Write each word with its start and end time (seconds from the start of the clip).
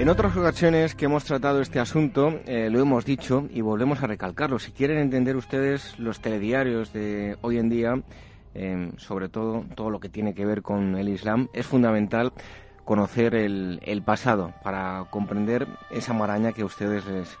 En 0.00 0.08
otras 0.08 0.34
ocasiones 0.34 0.94
que 0.94 1.04
hemos 1.04 1.24
tratado 1.24 1.60
este 1.60 1.78
asunto, 1.78 2.40
eh, 2.46 2.70
lo 2.70 2.80
hemos 2.80 3.04
dicho 3.04 3.46
y 3.50 3.60
volvemos 3.60 4.02
a 4.02 4.06
recalcarlo. 4.06 4.58
Si 4.58 4.72
quieren 4.72 4.96
entender 4.96 5.36
ustedes 5.36 5.98
los 5.98 6.20
telediarios 6.20 6.90
de 6.94 7.36
hoy 7.42 7.58
en 7.58 7.68
día, 7.68 8.00
eh, 8.54 8.92
sobre 8.96 9.28
todo 9.28 9.66
todo 9.74 9.90
lo 9.90 10.00
que 10.00 10.08
tiene 10.08 10.32
que 10.32 10.46
ver 10.46 10.62
con 10.62 10.96
el 10.96 11.10
Islam, 11.10 11.50
es 11.52 11.66
fundamental 11.66 12.32
conocer 12.86 13.34
el, 13.34 14.02
pasado 14.02 14.54
para 14.64 15.04
comprender 15.10 15.68
esa 15.90 16.14
maraña 16.14 16.52
que 16.52 16.62
a 16.62 16.64
ustedes 16.64 17.04
les, 17.04 17.38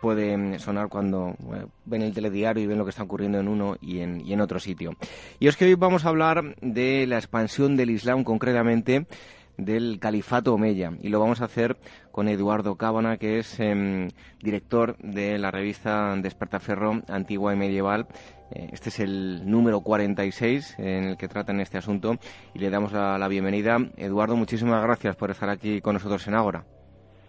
puede 0.00 0.58
sonar 0.58 0.88
cuando 0.88 1.36
ven 1.84 2.02
el 2.02 2.12
telediario 2.12 2.64
y 2.64 2.66
ven 2.66 2.78
lo 2.78 2.84
que 2.84 2.90
está 2.90 3.04
ocurriendo 3.04 3.38
en 3.38 3.46
uno 3.46 3.76
y 3.80 4.00
en, 4.00 4.26
y 4.26 4.32
en 4.32 4.40
otro 4.40 4.58
sitio. 4.58 4.96
Y 5.38 5.46
es 5.46 5.56
que 5.56 5.66
hoy 5.66 5.74
vamos 5.74 6.04
a 6.04 6.08
hablar 6.08 6.56
de 6.60 7.06
la 7.06 7.18
expansión 7.18 7.76
del 7.76 7.90
Islam 7.90 8.24
concretamente 8.24 9.06
del 9.56 9.98
Califato 10.00 10.54
Omeya 10.54 10.92
y 11.00 11.08
lo 11.08 11.20
vamos 11.20 11.40
a 11.40 11.44
hacer 11.44 11.76
con 12.10 12.28
Eduardo 12.28 12.76
Cábana, 12.76 13.16
que 13.16 13.38
es 13.38 13.58
em, 13.60 14.08
director 14.40 14.96
de 14.98 15.38
la 15.38 15.50
revista 15.50 16.14
Despertaferro 16.16 17.02
Antigua 17.08 17.52
y 17.52 17.56
Medieval. 17.56 18.06
Eh, 18.54 18.68
este 18.72 18.90
es 18.90 19.00
el 19.00 19.48
número 19.50 19.80
46 19.80 20.78
en 20.78 21.04
el 21.04 21.16
que 21.16 21.28
tratan 21.28 21.60
este 21.60 21.78
asunto 21.78 22.16
y 22.54 22.58
le 22.58 22.70
damos 22.70 22.92
la, 22.92 23.28
bienvenida. 23.28 23.78
Eduardo, 23.96 24.36
muchísimas 24.36 24.82
gracias 24.82 25.16
por 25.16 25.30
estar 25.30 25.48
aquí 25.48 25.80
con 25.80 25.94
nosotros 25.94 26.26
en 26.28 26.34
Ágora. 26.34 26.64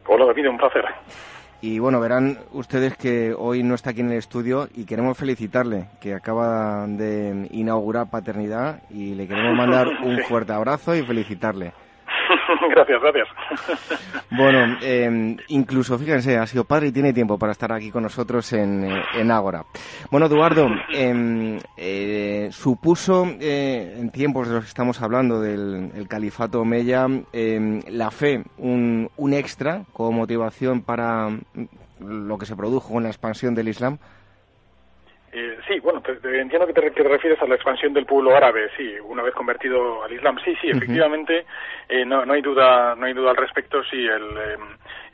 Hola 0.07 0.25
David, 0.25 0.49
un 0.49 0.57
placer. 0.57 0.83
Y 1.61 1.79
bueno, 1.79 2.01
verán 2.01 2.39
ustedes 2.51 2.97
que 2.97 3.33
hoy 3.33 3.63
no 3.63 3.73
está 3.73 3.91
aquí 3.91 4.01
en 4.01 4.11
el 4.11 4.17
estudio 4.17 4.67
y 4.75 4.85
queremos 4.85 5.17
felicitarle, 5.17 5.87
que 6.01 6.13
acaba 6.13 6.85
de 6.87 7.47
inaugurar 7.51 8.09
paternidad 8.09 8.81
y 8.89 9.15
le 9.15 9.29
queremos 9.29 9.55
mandar 9.57 9.87
un 10.03 10.17
fuerte 10.23 10.51
abrazo 10.51 10.93
y 10.93 11.03
felicitarle. 11.03 11.71
gracias, 12.69 13.01
gracias. 13.01 13.27
Bueno, 14.31 14.77
eh, 14.81 15.37
incluso, 15.49 15.97
fíjense, 15.97 16.37
ha 16.37 16.45
sido 16.45 16.65
padre 16.65 16.87
y 16.87 16.91
tiene 16.91 17.13
tiempo 17.13 17.37
para 17.37 17.51
estar 17.51 17.71
aquí 17.71 17.91
con 17.91 18.03
nosotros 18.03 18.51
en, 18.53 18.83
eh, 18.83 19.01
en 19.15 19.31
Ágora. 19.31 19.63
Bueno, 20.11 20.27
Eduardo, 20.27 20.67
em, 20.93 21.59
eh, 21.77 22.49
supuso 22.51 23.25
en 23.39 24.09
tiempos 24.11 24.47
de 24.47 24.55
los 24.55 24.63
que 24.63 24.69
estamos 24.69 25.01
hablando 25.01 25.39
del 25.41 26.07
califato 26.07 26.61
Omeya 26.61 27.07
em, 27.31 27.81
la 27.89 28.11
fe 28.11 28.43
un, 28.57 29.09
un 29.17 29.33
extra 29.33 29.83
como 29.93 30.11
motivación 30.19 30.81
para 30.81 31.29
lo 31.99 32.37
que 32.37 32.45
se 32.45 32.55
produjo 32.55 32.93
con 32.93 33.03
la 33.03 33.09
expansión 33.09 33.55
del 33.55 33.69
Islam. 33.69 33.97
Eh, 35.35 35.57
sí, 35.67 35.79
bueno, 35.79 36.03
entiendo 36.05 36.67
que 36.67 36.73
te, 36.73 36.81
refieres 36.81 37.41
a 37.41 37.47
la 37.47 37.55
expansión 37.55 37.91
del 37.91 38.05
pueblo 38.05 38.35
árabe, 38.35 38.69
sí, 38.77 38.93
una 39.03 39.23
vez 39.23 39.33
convertido 39.33 40.03
al 40.03 40.13
Islam. 40.13 40.37
Sí, 40.45 40.55
sí, 40.61 40.69
efectivamente, 40.69 41.47
eh, 41.89 42.05
no, 42.05 42.23
no 42.23 42.33
hay 42.33 42.41
duda, 42.43 42.93
no 42.95 43.07
hay 43.07 43.13
duda 43.13 43.31
al 43.31 43.37
respecto. 43.37 43.83
Sí, 43.85 44.05
el, 44.05 44.37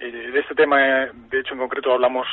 eh, 0.01 0.11
de 0.11 0.39
este 0.39 0.55
tema, 0.55 0.77
de 0.77 1.39
hecho, 1.39 1.53
en 1.53 1.59
concreto 1.59 1.93
hablamos 1.93 2.27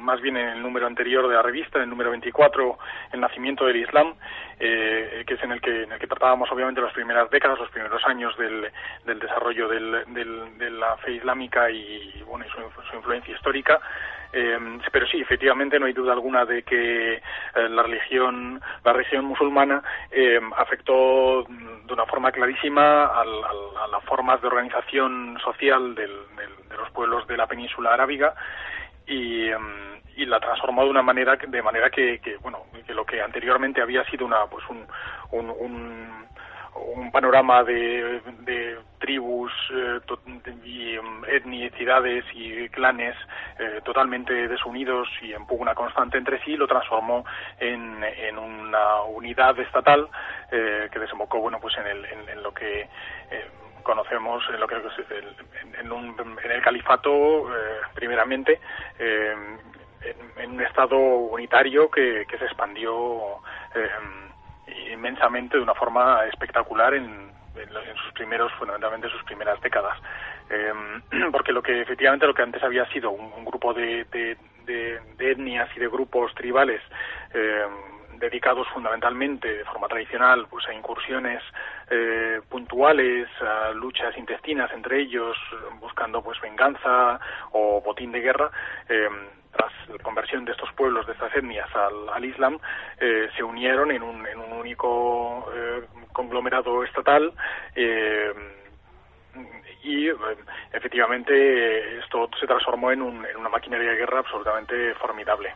más 0.00 0.20
bien 0.20 0.36
en 0.36 0.48
el 0.48 0.62
número 0.62 0.88
anterior 0.88 1.28
de 1.28 1.34
la 1.36 1.42
revista, 1.42 1.78
en 1.78 1.84
el 1.84 1.90
número 1.90 2.10
24, 2.10 2.76
el 3.12 3.20
nacimiento 3.20 3.66
del 3.66 3.76
Islam, 3.76 4.14
que 4.58 5.24
es 5.28 5.42
en 5.42 5.52
el 5.52 5.60
que 5.60 5.84
en 5.84 5.92
el 5.92 5.98
que 6.00 6.06
tratábamos 6.08 6.50
obviamente 6.50 6.80
las 6.80 6.92
primeras 6.92 7.30
décadas, 7.30 7.58
los 7.60 7.70
primeros 7.70 8.04
años 8.04 8.36
del, 8.36 8.68
del 9.04 9.18
desarrollo 9.20 9.68
del, 9.68 10.04
del, 10.08 10.58
de 10.58 10.70
la 10.70 10.96
fe 10.98 11.12
islámica 11.12 11.70
y 11.70 12.20
bueno, 12.26 12.44
y 12.46 12.50
su 12.50 12.96
influencia 12.96 13.34
histórica. 13.34 13.80
Eh, 14.32 14.58
pero 14.92 15.06
sí, 15.06 15.20
efectivamente, 15.20 15.78
no 15.78 15.86
hay 15.86 15.92
duda 15.92 16.12
alguna 16.12 16.44
de 16.44 16.62
que 16.62 17.14
eh, 17.14 17.20
la 17.54 17.82
religión, 17.82 18.60
la 18.84 18.92
religión 18.92 19.24
musulmana 19.24 19.82
eh, 20.10 20.40
afectó 20.56 21.44
de 21.44 21.92
una 21.92 22.04
forma 22.06 22.30
clarísima 22.30 23.06
a, 23.06 23.24
las 23.24 24.04
formas 24.04 24.40
de 24.42 24.48
organización 24.48 25.38
social 25.42 25.94
de 25.94 26.06
los 26.76 26.90
pueblos 26.92 27.26
de 27.26 27.36
la 27.36 27.46
península 27.46 27.94
arábiga 27.94 28.34
y, 29.06 29.48
y 30.16 30.26
la 30.26 30.40
transformó 30.40 30.84
de 30.84 30.90
una 30.90 31.02
manera 31.02 31.36
de 31.36 31.62
manera 31.62 31.88
que, 31.90 32.20
bueno 32.42 32.64
que 32.86 32.92
lo 32.92 33.06
que 33.06 33.22
anteriormente 33.22 33.80
había 33.80 34.04
sido 34.04 34.26
una 34.26 34.46
pues 34.46 34.64
un, 34.68 34.86
un 35.32 35.50
un 35.50 36.26
panorama 37.10 37.64
de, 37.64 38.78
tribus 38.98 39.52
eh, 39.72 40.00
y 40.64 40.94
em, 40.94 41.24
etnicidades 41.26 42.24
y 42.34 42.68
clanes 42.68 43.14
eh, 43.58 43.80
totalmente 43.84 44.32
desunidos 44.48 45.08
y 45.22 45.32
en 45.32 45.46
pugna 45.46 45.74
constante 45.74 46.18
entre 46.18 46.42
sí, 46.44 46.56
lo 46.56 46.66
transformó 46.66 47.24
en, 47.58 48.02
en 48.02 48.38
una 48.38 49.02
unidad 49.02 49.58
estatal 49.60 50.08
eh, 50.50 50.88
que 50.92 50.98
desembocó 50.98 51.40
bueno 51.40 51.58
pues 51.60 51.76
en, 51.78 51.86
el, 51.86 52.04
en, 52.04 52.42
lo 52.42 52.52
que 52.52 52.88
conocemos 53.82 54.42
en 54.52 54.60
lo 54.60 54.66
que 54.66 54.76
en, 55.80 55.92
un, 55.92 56.38
en 56.42 56.50
el 56.50 56.62
califato 56.62 57.48
primeramente 57.94 58.60
en, 58.98 60.50
un 60.50 60.60
estado 60.60 60.96
unitario 60.96 61.90
que 61.90 62.26
se 62.28 62.44
expandió 62.44 63.40
inmensamente 64.92 65.56
de 65.56 65.62
una 65.62 65.74
forma 65.74 66.24
espectacular 66.26 66.94
en, 66.94 67.28
sus 68.04 68.12
primeros, 68.12 68.52
fundamentalmente 68.52 69.08
sus 69.10 69.22
primeras 69.24 69.60
décadas. 69.60 69.98
Em, 70.48 71.30
porque 71.32 71.52
lo 71.52 71.62
que 71.62 71.80
efectivamente 71.80 72.26
lo 72.26 72.34
que 72.34 72.42
antes 72.42 72.62
había 72.62 72.86
sido 72.86 73.10
un, 73.10 73.44
grupo 73.44 73.74
de, 73.74 74.06
etnias 75.18 75.68
y 75.76 75.80
de 75.80 75.88
grupos 75.88 76.34
tribales 76.34 76.80
em, 77.34 77.98
dedicados 78.18 78.68
fundamentalmente 78.68 79.48
de 79.48 79.64
forma 79.64 79.88
tradicional 79.88 80.46
pues 80.50 80.66
a 80.68 80.74
incursiones 80.74 81.42
eh, 81.90 82.40
puntuales 82.48 83.28
a 83.40 83.70
luchas 83.72 84.16
intestinas 84.16 84.70
entre 84.72 85.00
ellos 85.00 85.36
buscando 85.80 86.22
pues 86.22 86.40
venganza 86.40 87.20
o 87.52 87.80
botín 87.80 88.12
de 88.12 88.20
guerra 88.20 88.50
eh, 88.88 89.08
tras 89.58 89.72
la 89.88 90.02
conversión 90.02 90.44
de 90.44 90.52
estos 90.52 90.72
pueblos, 90.72 91.06
de 91.06 91.12
estas 91.12 91.34
etnias 91.34 91.68
al, 91.74 92.24
Islam, 92.24 92.58
eh, 93.00 93.28
se 93.36 93.42
unieron 93.42 93.90
en 93.90 94.02
un, 94.02 94.26
en 94.26 94.38
un 94.38 94.52
único 94.52 95.50
eh, 95.54 95.84
conglomerado 96.12 96.84
estatal 96.84 97.32
eh, 97.74 98.32
y 99.82 100.08
efectivamente 100.72 101.98
esto 101.98 102.28
se 102.38 102.46
transformó 102.46 102.90
en, 102.92 103.02
un, 103.02 103.26
en, 103.26 103.36
una 103.36 103.48
maquinaria 103.48 103.90
de 103.90 103.96
guerra 103.96 104.20
absolutamente 104.20 104.94
formidable. 104.94 105.54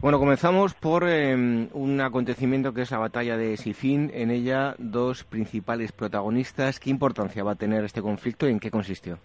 Bueno, 0.00 0.18
comenzamos 0.18 0.74
por 0.74 1.04
un 1.04 2.00
acontecimiento 2.00 2.72
que 2.72 2.82
es 2.82 2.90
la 2.90 2.98
batalla 2.98 3.36
de 3.36 3.56
Sifin. 3.58 4.10
En 4.14 4.30
ella, 4.30 4.74
dos 4.78 5.24
principales 5.24 5.92
protagonistas. 5.92 6.80
¿Qué 6.80 6.88
importancia 6.90 7.44
va 7.44 7.52
a 7.52 7.56
tener 7.56 7.84
este 7.84 8.00
conflicto 8.00 8.48
y 8.48 8.52
en 8.52 8.60
qué 8.60 8.70
consistió? 8.70 9.18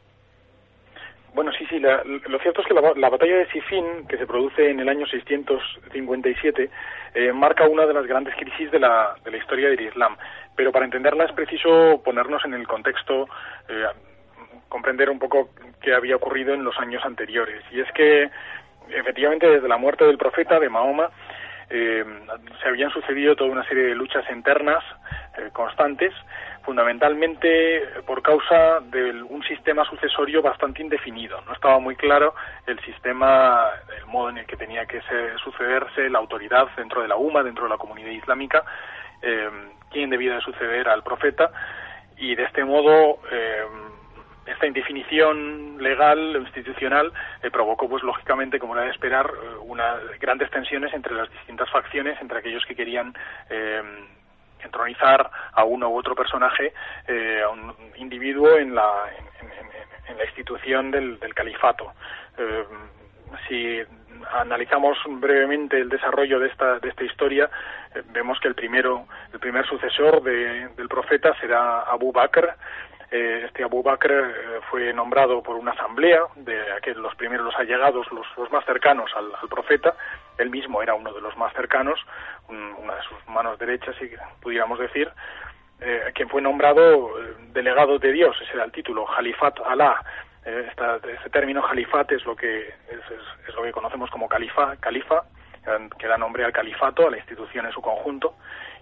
Sí, 1.69 1.79
sí, 1.79 1.79
lo 1.79 2.39
cierto 2.39 2.61
es 2.61 2.67
que 2.67 2.73
la, 2.73 3.09
batalla 3.09 3.37
de 3.37 3.47
Sifin, 3.47 4.07
que 4.07 4.17
se 4.17 4.27
produce 4.27 4.69
en 4.69 4.79
el 4.79 4.89
año 4.89 5.05
657, 5.07 6.69
eh, 7.13 7.33
marca 7.33 7.67
una 7.67 7.85
de 7.85 7.93
las 7.93 8.05
grandes 8.05 8.35
crisis 8.35 8.69
de 8.71 8.79
la, 8.79 9.15
de 9.23 9.31
la 9.31 9.37
historia 9.37 9.69
del 9.69 9.81
Islam. 9.81 10.15
Pero 10.55 10.71
para 10.71 10.85
entenderla 10.85 11.23
es 11.23 11.31
preciso 11.31 12.01
ponernos 12.03 12.43
en 12.45 12.53
el 12.53 12.67
contexto, 12.67 13.27
eh, 13.67 13.85
comprender 14.69 15.09
un 15.09 15.17
poco 15.17 15.49
qué 15.81 15.95
había 15.95 16.17
ocurrido 16.17 16.53
en 16.53 16.63
los 16.63 16.77
años 16.77 17.03
anteriores. 17.03 17.63
Y 17.71 17.79
es 17.79 17.91
que, 17.93 18.29
efectivamente, 18.89 19.49
desde 19.49 19.67
la 19.67 19.77
muerte 19.77 20.05
del 20.05 20.17
profeta, 20.17 20.59
de 20.59 20.69
Mahoma, 20.69 21.09
eh, 21.69 22.05
se 22.61 22.69
habían 22.69 22.91
sucedido 22.91 23.35
toda 23.35 23.49
una 23.49 23.67
serie 23.67 23.85
de 23.85 23.95
luchas 23.95 24.25
internas 24.29 24.83
constantes 25.51 26.13
fundamentalmente 26.65 27.81
por 28.05 28.21
causa 28.21 28.79
de 28.81 29.23
un 29.23 29.43
sistema 29.43 29.85
sucesorio 29.85 30.41
bastante 30.41 30.81
indefinido. 30.81 31.39
No 31.41 31.53
estaba 31.53 31.79
muy 31.79 31.95
claro 31.95 32.33
el 32.65 32.79
sistema, 32.81 33.69
el 33.97 34.05
modo 34.07 34.29
en 34.29 34.39
el 34.39 34.45
que 34.45 34.57
tenía 34.57 34.85
que 34.85 35.01
sucederse 35.43 36.09
la 36.09 36.19
autoridad 36.19 36.67
dentro 36.75 37.01
de 37.01 37.07
la 37.07 37.15
UMA, 37.15 37.43
dentro 37.43 37.63
de 37.65 37.69
la 37.69 37.77
comunidad 37.77 38.09
islámica, 38.09 38.63
eh, 39.21 39.49
quién 39.91 40.09
debía 40.09 40.35
de 40.35 40.41
suceder 40.41 40.89
al 40.89 41.03
profeta 41.03 41.51
y 42.17 42.35
de 42.35 42.43
este 42.43 42.65
modo 42.65 43.19
eh, 43.31 43.63
esta 44.47 44.67
indefinición 44.67 45.77
legal 45.81 46.35
institucional 46.37 47.11
eh, 47.41 47.51
provocó 47.51 47.87
pues 47.87 48.03
lógicamente 48.03 48.59
como 48.59 48.75
era 48.75 48.85
de 48.85 48.91
esperar 48.91 49.31
unas 49.61 49.97
grandes 50.19 50.49
tensiones 50.51 50.93
entre 50.93 51.13
las 51.13 51.31
distintas 51.31 51.69
facciones 51.69 52.19
entre 52.21 52.39
aquellos 52.39 52.65
que 52.65 52.75
querían 52.75 53.13
entronizar 54.59 55.29
a 55.53 55.63
uno 55.63 55.89
u 55.89 55.97
otro 55.97 56.15
personaje, 56.15 56.73
eh, 57.07 57.41
a 57.43 57.49
un 57.49 57.73
individuo 57.97 58.57
en 58.57 58.75
la, 58.75 58.89
en, 60.07 60.17
la 60.17 60.25
institución 60.25 60.91
del, 60.91 61.19
califato. 61.33 61.93
Eh, 62.37 62.65
si 63.47 63.81
analizamos 64.33 64.97
brevemente 65.05 65.79
el 65.79 65.89
desarrollo 65.89 66.39
de 66.39 66.47
esta, 66.47 66.79
de 66.79 66.89
esta 66.89 67.03
historia, 67.03 67.49
eh, 67.93 68.01
vemos 68.11 68.39
que 68.39 68.47
el 68.47 68.55
primero, 68.55 69.07
el 69.33 69.39
primer 69.39 69.65
sucesor 69.67 70.23
del 70.23 70.87
profeta 70.87 71.33
será 71.39 71.81
Abu 71.81 72.11
Bakr, 72.11 72.55
este 73.11 73.63
Abu 73.63 73.83
Bakr 73.83 74.11
eh, 74.11 74.59
fue 74.69 74.93
nombrado 74.93 75.41
por 75.41 75.55
una 75.55 75.71
asamblea 75.71 76.21
de 76.35 76.71
aquellos, 76.73 77.01
los 77.01 77.15
primeros, 77.15 77.45
los 77.45 77.55
allegados, 77.55 78.07
los, 78.11 78.51
más 78.51 78.65
cercanos 78.65 79.11
al, 79.15 79.31
profeta. 79.49 79.95
Él 80.37 80.49
mismo 80.49 80.81
era 80.81 80.95
uno 80.95 81.13
de 81.13 81.21
los 81.21 81.35
más 81.37 81.53
cercanos, 81.53 81.99
una 82.49 82.95
de 82.95 83.01
sus 83.03 83.27
manos 83.27 83.57
derechas, 83.59 83.95
si 83.99 84.09
pudiéramos 84.41 84.79
decir, 84.79 85.09
eh, 85.81 86.11
quien 86.13 86.29
fue 86.29 86.41
nombrado 86.41 87.11
delegado 87.53 87.99
de 87.99 88.11
Dios, 88.11 88.35
ese 88.41 88.53
era 88.53 88.65
el 88.65 88.71
título, 88.71 89.05
Jalifat 89.05 89.59
Alá, 89.65 90.01
Eh, 90.45 90.69
este 90.69 91.29
término 91.31 91.63
jalifate 91.63 92.15
es 92.15 92.25
lo 92.25 92.35
que 92.35 92.67
es, 92.67 93.55
lo 93.55 93.63
que 93.63 93.71
conocemos 93.71 94.11
como 94.11 94.29
califa, 94.29 94.75
califa, 94.77 95.23
que 95.97 96.07
da 96.07 96.17
nombre 96.17 96.45
al 96.45 96.53
califato, 96.53 97.07
a 97.07 97.09
la 97.09 97.17
institución 97.17 97.65
en 97.65 97.71
su 97.71 97.81
conjunto, 97.81 98.35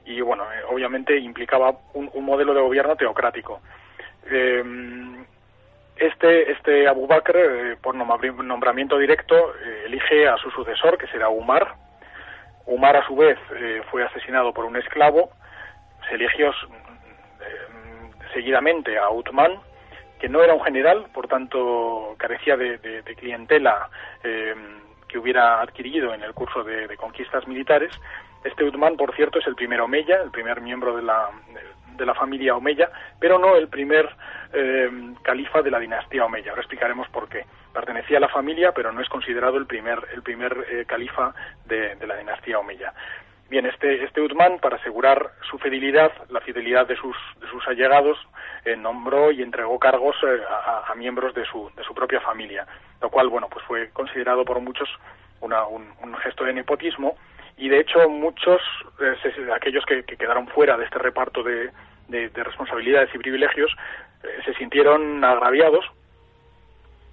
y 0.06 0.20
bueno, 0.22 0.44
eh, 0.52 0.64
obviamente 0.70 1.18
implicaba 1.18 1.74
un, 1.94 2.10
modelo 2.26 2.54
de 2.54 2.62
gobierno 2.62 2.96
teocrático. 2.96 3.62
Eh, 4.30 4.64
este, 5.96 6.52
este 6.52 6.88
Abu 6.88 7.08
Bakr, 7.08 7.78
por 7.82 7.96
nombramiento 7.96 8.98
directo, 8.98 9.54
elige 9.86 10.28
a 10.28 10.38
su 10.38 10.50
sucesor, 10.52 10.98
que 10.98 11.08
será 11.08 11.30
Umar. 11.30 11.76
Umar, 12.66 12.98
a 12.98 13.06
su 13.06 13.16
vez, 13.16 13.38
fue 13.92 14.04
asesinado 14.04 14.54
por 14.54 14.66
un 14.66 14.76
esclavo. 14.76 15.30
Se 16.10 16.16
eligió 16.16 16.52
seguidamente 18.34 18.98
a 18.98 19.10
Uthman, 19.10 19.60
que 20.20 20.28
no 20.28 20.42
era 20.44 20.54
un 20.54 20.64
general, 20.64 21.08
por 21.14 21.28
tanto 21.28 22.16
carecía 22.18 22.58
de, 22.58 23.04
clientela 23.18 23.90
eh, 24.24 24.56
que 25.08 25.18
hubiera 25.18 25.62
adquirido 25.62 26.14
en 26.14 26.24
el 26.24 26.34
curso 26.34 26.64
de, 26.64 26.96
conquistas 26.98 27.48
militares. 27.48 27.92
Este 28.44 28.64
Uthman, 28.64 28.98
por 28.98 29.16
cierto, 29.16 29.40
es 29.40 29.48
el 29.48 29.56
primer 29.56 29.80
Omeya, 29.82 30.22
el 30.22 30.32
primer 30.32 30.60
miembro 30.62 30.96
de 30.96 31.04
la, 31.04 31.30
de 31.96 32.06
la 32.06 32.14
familia 32.14 32.56
Omeya, 32.56 32.90
pero 33.20 33.40
no 33.40 33.56
el 33.56 33.68
primer 33.68 34.10
eh, 34.52 34.90
califa 35.22 35.62
de 35.62 35.72
la 35.72 35.80
dinastía 35.80 36.26
Omeya. 36.26 36.52
Ahora 36.52 36.62
explicaremos 36.62 37.08
por 37.10 37.28
qué. 37.30 37.46
Pertenecía 37.74 38.18
a 38.18 38.22
la 38.22 38.30
familia, 38.30 38.72
pero 38.72 38.92
no 38.92 39.02
es 39.02 39.10
considerado 39.10 39.58
el 39.58 39.66
primer, 39.66 40.00
el 40.14 40.22
primer 40.22 40.66
eh, 40.70 40.86
califa 40.86 41.34
de, 41.66 41.96
la 42.06 42.18
dinastía 42.18 42.60
Omeya. 42.60 42.94
Bien, 43.50 43.66
este, 43.66 44.04
este 44.04 44.22
Uthman, 44.22 44.60
para 44.60 44.78
asegurar 44.78 45.32
su 45.50 45.58
fidelidad, 45.60 46.12
la 46.30 46.42
fidelidad 46.42 46.88
de 46.88 46.96
sus, 46.96 47.16
de 47.40 47.48
sus 47.50 47.68
allegados, 47.68 48.18
eh, 48.66 48.76
nombró 48.76 49.32
y 49.32 49.42
entregó 49.42 49.78
cargos 49.78 50.16
eh, 50.24 50.42
a, 50.88 50.94
miembros 50.96 51.34
de 51.34 51.46
su, 51.46 51.70
de 51.76 51.84
su 51.84 51.94
propia 51.94 52.22
familia, 52.22 52.66
lo 53.02 53.10
cual, 53.10 53.30
bueno, 53.30 53.48
pues 53.50 53.66
fue 53.66 53.90
considerado 53.90 54.46
por 54.46 54.60
muchos 54.60 54.90
una, 55.42 55.66
un, 55.66 55.84
gesto 56.24 56.46
de 56.46 56.54
nepotismo 56.54 57.18
y, 57.58 57.70
de 57.70 57.80
hecho, 57.80 58.10
muchos, 58.10 58.62
eh, 59.00 59.16
aquellos 59.56 59.86
que, 59.86 60.04
quedaron 60.04 60.48
fuera 60.48 60.78
de 60.78 60.86
este 60.86 61.00
reparto 61.00 61.44
de, 61.44 61.72
de, 62.08 62.44
responsabilidades 62.44 63.14
y 63.14 63.18
privilegios, 63.18 63.72
se 64.46 64.54
sintieron 64.54 65.24
agraviados, 65.24 65.86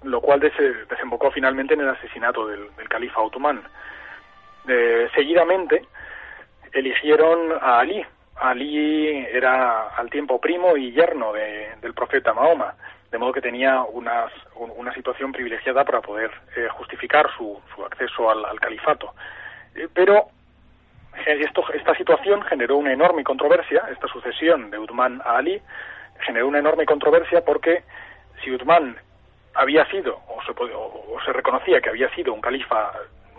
lo 0.03 0.21
cual 0.21 0.39
desembocó 0.39 1.29
finalmente 1.31 1.73
en 1.73 1.81
el 1.81 1.89
asesinato 1.89 2.47
del, 2.47 2.69
califa 2.87 3.21
otomán. 3.21 3.61
seguidamente, 5.13 5.85
eligieron 6.73 7.51
a 7.61 7.79
Ali. 7.79 8.05
Ali 8.35 9.25
era 9.31 9.89
al 9.89 10.09
tiempo 10.09 10.39
primo 10.39 10.75
y 10.75 10.91
yerno 10.91 11.33
del 11.33 11.93
profeta 11.93 12.33
Mahoma, 12.33 12.73
de 13.11 13.17
modo 13.17 13.33
que 13.33 13.41
tenía 13.41 13.83
una, 13.83 14.25
una 14.55 14.93
situación 14.93 15.31
privilegiada 15.31 15.83
para 15.83 16.01
poder 16.01 16.31
eh, 16.55 16.67
justificar 16.69 17.29
su, 17.37 17.59
su 17.75 17.85
acceso 17.85 18.29
al, 18.29 18.59
califato. 18.59 19.13
Eh, 19.75 19.87
pero 19.93 20.27
esto, 21.25 21.63
esta 21.73 21.95
situación 21.95 22.41
generó 22.43 22.77
una 22.77 22.93
enorme 22.93 23.23
controversia, 23.23 23.83
esta 23.91 24.07
sucesión 24.07 24.71
de 24.71 24.79
Uthman 24.79 25.21
a 25.25 25.37
Ali 25.37 25.61
generó 26.19 26.47
una 26.47 26.59
enorme 26.59 26.85
controversia 26.85 27.43
porque 27.43 27.83
si 28.43 28.51
Uthman 28.51 28.97
había 29.53 29.85
sido, 29.87 30.19
o 30.27 30.41
se, 30.43 30.51
o 30.51 31.17
se 31.25 31.33
reconocía 31.33 31.81
que 31.81 31.89
había 31.89 32.09
sido 32.15 32.33
un 32.33 32.41
califa 32.41 32.91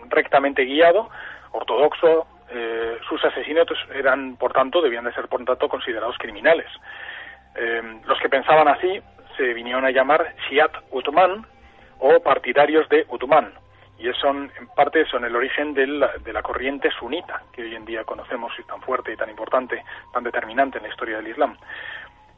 rectamente 0.09 0.63
guiado, 0.63 1.09
ortodoxo, 1.51 2.27
eh, 2.49 2.97
sus 3.07 3.23
asesinatos 3.25 3.77
eran, 3.93 4.35
por 4.35 4.53
tanto, 4.53 4.81
debían 4.81 5.05
de 5.05 5.13
ser, 5.13 5.27
por 5.27 5.43
tanto, 5.43 5.67
considerados 5.67 6.17
criminales. 6.17 6.67
Eh, 7.55 7.99
los 8.05 8.19
que 8.19 8.29
pensaban 8.29 8.67
así 8.67 9.01
se 9.37 9.53
vinieron 9.53 9.85
a 9.85 9.91
llamar 9.91 10.35
Shiat 10.47 10.71
Uthman 10.91 11.45
o 11.99 12.19
partidarios 12.19 12.87
de 12.89 13.05
Uthman, 13.09 13.53
y 14.03 14.13
son, 14.15 14.51
en 14.59 14.67
parte, 14.67 15.05
son 15.05 15.23
el 15.23 15.33
origen 15.33 15.73
de 15.73 15.87
la, 15.87 16.41
corriente 16.41 16.91
sunita, 16.91 17.41
que 17.53 17.61
hoy 17.61 17.73
en 17.73 17.85
día 17.85 18.03
conocemos 18.03 18.51
y 18.59 18.63
tan 18.63 18.81
fuerte 18.81 19.13
y 19.13 19.15
tan 19.15 19.29
importante, 19.29 19.81
tan 20.11 20.25
determinante 20.25 20.77
en 20.77 20.83
la 20.83 20.89
historia 20.89 21.17
del 21.17 21.29
Islam. 21.29 21.57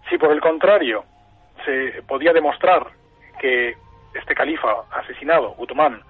Si, 0.08 0.20
por 0.20 0.32
el 0.32 0.42
contrario, 0.42 1.06
se 1.66 2.04
podía 2.08 2.34
demostrar 2.34 2.86
que 3.40 3.76
este 4.14 4.36
califa 4.36 4.84
asesinado, 4.92 5.56
Uthman, 5.58 6.04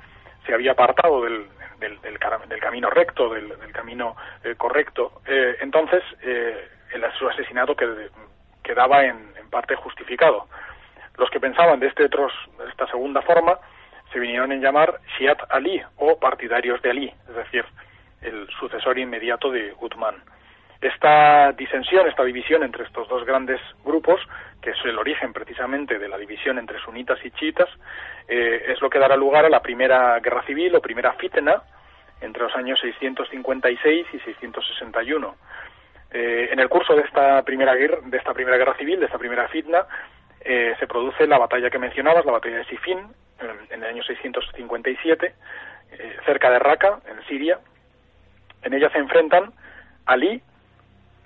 se 0.45 0.53
había 0.53 0.73
apartado 0.73 1.23
del, 1.23 1.47
del, 1.79 2.01
del, 2.01 2.19
camino 2.59 2.89
recto, 2.89 3.29
del, 3.29 3.53
camino 3.71 4.17
eh, 4.43 4.55
correcto, 4.57 5.21
eh, 5.25 5.55
entonces 5.61 6.03
eh, 6.21 6.67
el, 6.93 7.05
su 7.17 7.29
asesinato 7.29 7.77
quedaba 8.61 9.05
en, 9.05 9.33
parte 9.49 9.75
justificado. 9.75 10.47
Los 11.17 11.29
que 11.29 11.39
pensaban 11.39 11.79
de, 11.79 11.87
este 11.87 12.03
otros, 12.03 12.33
esta 12.67 12.87
segunda 12.87 13.21
forma 13.21 13.57
se 14.15 14.21
vinieron 14.21 14.49
a 14.53 14.55
llamar 14.55 15.01
Shiat 15.19 15.39
Ali 15.49 15.81
o 15.97 16.17
partidarios 16.17 16.81
de 16.81 16.89
Ali, 16.89 17.13
es 17.27 17.35
decir, 17.35 17.65
el 18.21 18.47
sucesor 18.57 18.97
inmediato 18.97 19.51
de 19.51 19.73
Uthman. 19.81 20.15
Esta 20.79 21.51
disensión, 21.51 22.07
esta 22.07 22.23
división 22.23 22.63
entre 22.63 22.85
estos 22.85 23.09
dos 23.09 23.25
grandes 23.25 23.59
grupos, 23.83 24.21
que 24.61 24.69
es 24.69 24.77
el 24.85 24.97
origen 24.97 25.33
precisamente 25.33 25.99
de 25.99 26.07
la 26.07 26.17
división 26.17 26.57
entre 26.57 26.79
sunitas 26.79 27.19
y 27.25 27.31
chiitas, 27.31 27.67
eh, 28.29 28.63
es 28.69 28.81
lo 28.81 28.89
que 28.89 28.99
dará 28.99 29.17
lugar 29.17 29.43
a 29.43 29.49
la 29.49 29.61
primera 29.61 30.17
guerra 30.21 30.43
civil 30.43 30.73
o 30.77 30.81
primera 30.81 31.11
fitna 31.15 31.61
entre 32.21 32.43
los 32.43 32.55
años 32.55 32.79
656 32.79 34.07
y 34.13 34.19
661. 34.19 35.35
Eh, 36.11 36.47
en 36.53 36.59
el 36.61 36.69
curso 36.69 36.95
de 36.95 37.01
esta 37.01 37.43
primera 37.43 37.75
guerra, 37.75 37.97
de 38.01 38.17
esta 38.17 38.33
primera 38.33 38.55
guerra 38.55 38.77
civil, 38.77 38.97
de 38.97 39.07
esta 39.07 39.17
primera 39.17 39.49
fitna, 39.49 39.85
eh, 40.39 40.73
se 40.79 40.87
produce 40.87 41.27
la 41.27 41.37
batalla 41.37 41.69
que 41.69 41.79
mencionabas, 41.79 42.25
la 42.25 42.31
batalla 42.31 42.59
de 42.59 42.65
Sifin, 42.65 43.09
en, 43.39 43.83
el 43.83 43.89
año 43.89 44.03
657, 44.03 45.35
cerca 46.25 46.49
de 46.49 46.59
Raqqa, 46.59 46.99
en 47.07 47.25
Siria. 47.27 47.59
En 48.63 48.73
ella 48.73 48.89
se 48.89 48.97
enfrentan 48.97 49.53
Ali, 50.05 50.41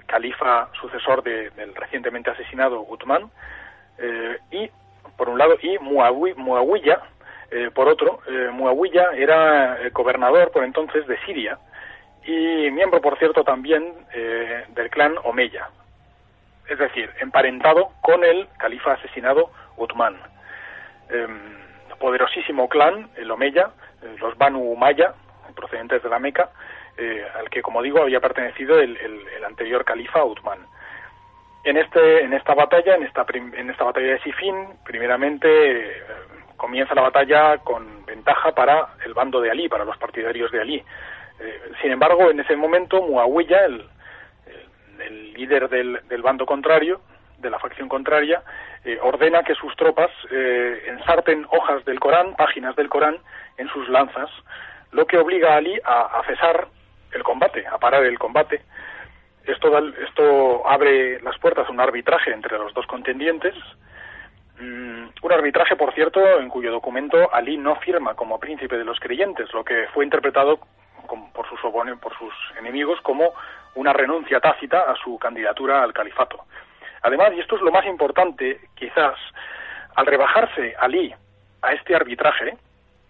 califa 0.05 0.69
sucesor 0.79 1.23
del 1.23 1.75
recientemente 1.75 2.29
asesinado 2.29 2.81
Uthman, 2.81 3.31
y 4.51 4.69
por 5.17 5.29
un 5.29 5.37
lado, 5.37 5.57
y 5.61 5.77
Muawiyah, 5.79 7.01
eh, 7.51 7.71
por 7.73 7.87
otro. 7.87 8.21
Eh, 8.27 8.49
Muawiyah 8.51 9.11
era 9.15 9.81
eh, 9.81 9.89
gobernador 9.89 10.51
por 10.51 10.63
entonces 10.63 11.05
de 11.07 11.17
Siria 11.25 11.57
y 12.25 12.69
miembro, 12.71 13.01
por 13.01 13.17
cierto, 13.17 13.43
también 13.43 13.93
eh, 14.13 14.65
del 14.69 14.89
clan 14.89 15.15
Omeya, 15.23 15.69
es 16.67 16.77
decir, 16.77 17.09
emparentado 17.21 17.91
con 18.01 18.23
el 18.23 18.47
califa 18.57 18.93
asesinado 18.93 19.51
Uthman. 19.77 20.15
Em, 21.09 21.57
poderosísimo 21.99 22.67
clan, 22.69 23.09
el 23.17 23.29
Omeya, 23.31 23.71
los 24.19 24.37
Banu 24.37 24.59
Umayya, 24.59 25.13
procedentes 25.55 26.01
de 26.01 26.09
la 26.09 26.19
Meca, 26.19 26.49
al 27.35 27.49
que, 27.49 27.61
como 27.61 27.81
digo, 27.81 28.01
había 28.01 28.19
pertenecido 28.19 28.79
el, 28.79 28.97
el 28.97 29.45
anterior 29.45 29.85
califa 29.85 30.23
Uthman. 30.23 30.59
En, 31.63 31.77
este, 31.77 32.23
en 32.23 32.33
esta 32.33 32.53
batalla, 32.53 32.95
en 32.95 33.03
esta, 33.03 33.25
en 33.33 33.69
esta 33.69 33.83
batalla 33.83 34.13
de 34.13 34.19
Sifin, 34.21 34.55
primeramente 34.85 35.47
eh, 35.49 36.03
comienza 36.55 36.95
la 36.95 37.01
batalla 37.01 37.57
con 37.57 38.05
ventaja 38.05 38.53
para 38.53 38.95
el 39.05 39.13
bando 39.13 39.41
de 39.41 39.51
Ali, 39.51 39.67
para 39.67 39.83
los 39.83 39.97
partidarios 39.97 40.51
de 40.51 40.61
Ali. 40.61 40.83
Eh, 41.39 41.61
sin 41.81 41.91
embargo, 41.91 42.31
en 42.31 42.39
ese 42.39 42.55
momento, 42.55 43.01
Muawiyah, 43.01 43.65
el, 43.65 43.85
el, 45.05 45.33
líder 45.33 45.67
del, 45.69 45.99
del, 46.07 46.21
bando 46.21 46.45
contrario, 46.45 47.01
de 47.39 47.49
la 47.49 47.59
facción 47.59 47.89
contraria, 47.89 48.41
eh, 48.83 48.97
ordena 49.01 49.43
que 49.43 49.55
sus 49.55 49.75
tropas 49.75 50.11
ensarten 50.29 51.45
hojas 51.51 51.83
del 51.85 51.99
Corán, 51.99 52.35
páginas 52.35 52.75
del 52.75 52.89
Corán, 52.89 53.17
en 53.57 53.67
sus 53.69 53.87
lanzas, 53.89 54.29
lo 54.91 55.05
que 55.05 55.17
obliga 55.17 55.53
a 55.53 55.57
Ali 55.57 55.79
a, 55.83 56.21
cesar 56.25 56.67
el 57.11 57.23
combate, 57.23 57.65
a 57.67 57.77
parar 57.77 58.03
el 58.03 58.17
combate, 58.17 58.61
esto, 59.45 59.75
esto 60.07 60.67
abre 60.67 61.19
las 61.21 61.37
puertas 61.39 61.67
a 61.67 61.71
un 61.71 61.79
arbitraje 61.79 62.31
entre 62.31 62.57
los 62.57 62.73
dos 62.73 62.85
contendientes, 62.85 63.55
mm, 64.59 65.05
un 65.21 65.31
arbitraje, 65.31 65.75
por 65.75 65.93
cierto, 65.93 66.21
en 66.39 66.49
cuyo 66.49 66.71
documento 66.71 67.33
Ali 67.33 67.57
no 67.57 67.75
firma 67.77 68.13
como 68.15 68.39
príncipe 68.39 68.77
de 68.77 68.85
los 68.85 68.99
creyentes, 68.99 69.51
lo 69.53 69.63
que 69.63 69.87
fue 69.93 70.05
interpretado 70.05 70.59
por, 71.33 71.47
sus 71.49 71.59
por 71.99 72.17
sus 72.17 72.33
enemigos 72.59 72.99
como 73.01 73.33
una 73.75 73.93
renuncia 73.93 74.39
tácita 74.39 74.91
a 74.91 74.95
su 74.95 75.17
candidatura 75.17 75.83
al 75.83 75.93
califato. 75.93 76.45
Además, 77.03 77.31
y 77.35 77.39
esto 77.39 77.55
es 77.55 77.61
lo 77.61 77.71
más 77.71 77.85
importante, 77.85 78.59
quizás, 78.75 79.15
al 79.95 80.05
rebajarse 80.05 80.75
Ali 80.79 81.13
a 81.61 81.73
este 81.73 81.95
arbitraje, 81.95 82.57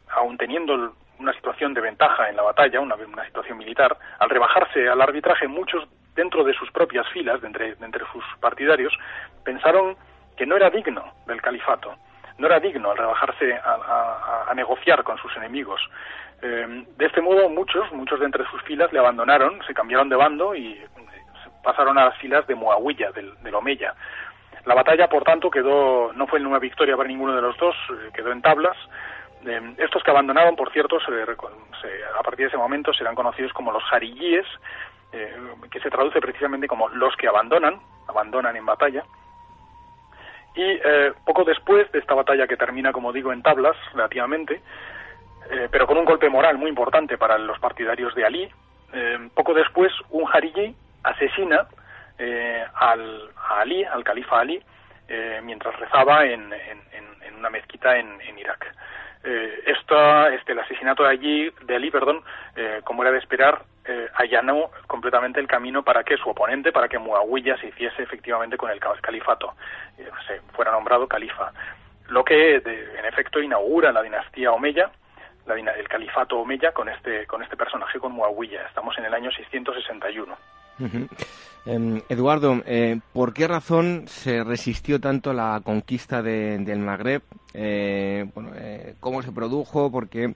aun 0.09 0.37
teniendo 0.37 0.93
una 1.19 1.33
situación 1.33 1.73
de 1.73 1.81
ventaja 1.81 2.29
en 2.29 2.35
la 2.35 2.43
batalla, 2.43 2.79
una, 2.79 2.95
situación 3.25 3.57
militar, 3.57 3.95
al 4.19 4.29
rebajarse 4.29 4.87
al 4.87 5.01
arbitraje, 5.01 5.47
muchos 5.47 5.87
dentro 6.15 6.43
de 6.43 6.53
sus 6.53 6.71
propias 6.71 7.07
filas, 7.09 7.41
de 7.41 7.47
entre, 7.47 7.75
entre 7.81 8.05
sus 8.11 8.23
partidarios, 8.39 8.93
pensaron 9.43 9.95
que 10.37 10.45
no 10.45 10.55
era 10.55 10.69
digno 10.69 11.03
del 11.27 11.41
califato, 11.41 11.95
no 12.37 12.47
era 12.47 12.59
digno 12.59 12.91
al 12.91 12.97
rebajarse 12.97 13.53
a, 13.53 14.51
negociar 14.55 15.03
con 15.03 15.17
sus 15.17 15.35
enemigos. 15.37 15.81
Eh, 16.41 16.85
de 16.97 17.05
este 17.05 17.21
modo, 17.21 17.49
muchos, 17.49 17.91
muchos 17.91 18.19
de 18.19 18.25
entre 18.25 18.45
sus 18.45 18.61
filas 18.63 18.91
le 18.91 18.99
abandonaron, 18.99 19.61
se 19.67 19.73
cambiaron 19.73 20.09
de 20.09 20.15
bando 20.15 20.55
y 20.55 20.81
pasaron 21.63 21.97
a 21.97 22.05
las 22.05 22.17
filas 22.17 22.45
de 22.47 22.55
Muawiyah, 22.55 23.11
del, 23.11 23.35
del 23.43 23.55
Omeya. 23.55 23.93
La 24.65 24.75
batalla, 24.75 25.07
por 25.07 25.23
tanto, 25.23 25.49
quedó 25.49 26.11
no 26.13 26.27
fue 26.27 26.39
una 26.41 26.59
victoria 26.59 26.97
para 26.97 27.07
ninguno 27.07 27.35
de 27.35 27.41
los 27.41 27.57
dos, 27.57 27.75
quedó 28.13 28.31
en 28.31 28.41
tablas. 28.41 28.77
estos 29.77 30.03
que 30.03 30.11
abandonaron, 30.11 30.55
por 30.55 30.71
cierto, 30.71 30.97
a 30.97 32.23
partir 32.23 32.45
de 32.45 32.47
ese 32.47 32.57
momento 32.57 32.93
serán 32.93 33.15
conocidos 33.15 33.53
como 33.53 33.71
los 33.71 33.83
jariyíes, 33.83 34.45
que 35.71 35.79
se 35.79 35.89
traduce 35.89 36.19
precisamente 36.19 36.67
como 36.67 36.89
los 36.89 37.15
que 37.15 37.27
abandonan, 37.27 37.79
abandonan 38.07 38.55
en 38.55 38.65
batalla. 38.65 39.03
Y 40.55 40.61
eh, 40.63 41.13
poco 41.25 41.43
después 41.43 41.91
de 41.91 41.99
esta 41.99 42.15
batalla 42.15 42.47
que 42.47 42.57
termina, 42.57 42.91
como 42.91 43.13
digo, 43.13 43.31
en 43.31 43.41
tablas, 43.41 43.77
relativamente, 43.93 44.61
eh, 45.49 45.67
pero 45.71 45.87
con 45.87 45.97
un 45.97 46.05
golpe 46.05 46.29
moral 46.29 46.57
muy 46.57 46.69
importante 46.69 47.17
para 47.17 47.37
los 47.37 47.59
partidarios 47.59 48.13
de 48.15 48.25
Ali, 48.25 48.49
eh, 48.93 49.29
poco 49.33 49.53
después 49.53 49.91
un 50.09 50.27
Hariji 50.31 50.75
asesina 51.03 51.67
al, 52.75 53.29
a 53.37 53.61
Ali, 53.61 53.83
al 53.83 54.03
califa 54.03 54.39
Ali, 54.39 54.61
mientras 55.43 55.77
rezaba 55.79 56.25
en, 56.25 56.51
en, 56.53 57.35
una 57.37 57.49
mezquita 57.49 57.97
en, 57.97 58.37
Irak. 58.37 58.75
esta, 59.65 60.33
este, 60.33 60.51
el 60.51 60.59
asesinato 60.59 61.03
de, 61.03 61.09
allí, 61.09 61.53
de 61.63 61.75
Ali, 61.75 61.89
perdón, 61.89 62.21
como 62.83 63.03
era 63.03 63.11
de 63.11 63.19
esperar, 63.19 63.61
eh, 63.91 64.07
allanó 64.13 64.69
completamente 64.85 65.39
el 65.39 65.47
camino 65.47 65.81
para 65.81 66.03
que 66.03 66.15
su 66.17 66.29
oponente, 66.29 66.71
para 66.71 66.87
que 66.87 66.99
Muawiyah 66.99 67.57
se 67.57 67.69
hiciese 67.69 68.03
efectivamente 68.03 68.55
con 68.55 68.69
el 68.69 68.79
califato, 68.79 69.55
eh, 69.97 70.07
se 70.27 70.41
fuera 70.53 70.71
nombrado 70.71 71.07
califa. 71.07 71.51
Lo 72.09 72.23
que, 72.23 72.57
en 72.57 73.05
efecto, 73.05 73.41
inaugura 73.41 73.91
la 73.91 74.03
dinastía 74.03 74.51
Omeya, 74.51 74.91
la, 75.47 75.55
el 75.55 75.87
califato 75.87 76.37
Omeya, 76.37 76.71
con 76.71 76.87
este, 76.87 77.25
con 77.25 77.41
este 77.41 77.57
personaje, 77.57 77.97
con 77.97 78.11
Muawiyah. 78.11 78.67
Estamos 78.67 78.95
en 78.99 79.05
el 79.05 79.13
año 79.15 79.31
661. 79.31 80.37
Em, 81.65 82.01
Eduardo, 82.07 82.61
eh, 82.65 82.99
¿por 83.13 83.33
qué 83.33 83.47
razón 83.47 84.07
se 84.07 84.43
resistió 84.43 84.99
tanto 84.99 85.33
la 85.33 85.61
conquista 85.63 86.21
del 86.21 86.79
Magreb? 86.79 87.21
Eh, 87.53 88.25
eh, 88.55 88.95
¿Cómo 88.99 89.21
se 89.21 89.31
produjo? 89.31 89.91
Porque, 89.91 90.33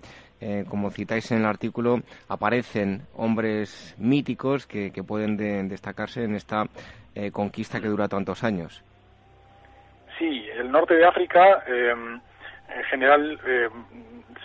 como 0.68 0.92
citáis 0.92 1.32
en 1.32 1.40
el 1.40 1.46
artículo, 1.46 2.02
aparecen 2.28 3.04
hombres 3.16 3.96
míticos 3.98 4.68
que, 4.68 4.92
pueden 5.08 5.38
destacarse 5.70 6.24
en 6.24 6.36
esta 6.36 6.66
conquista 7.32 7.80
que 7.80 7.88
dura 7.88 8.10
tantos 8.10 8.44
años. 8.44 8.84
Sí, 10.20 10.46
el 10.58 10.70
norte 10.70 10.96
de 10.96 11.06
África, 11.06 11.64
em, 11.66 12.20
en 12.76 12.84
general, 12.90 13.40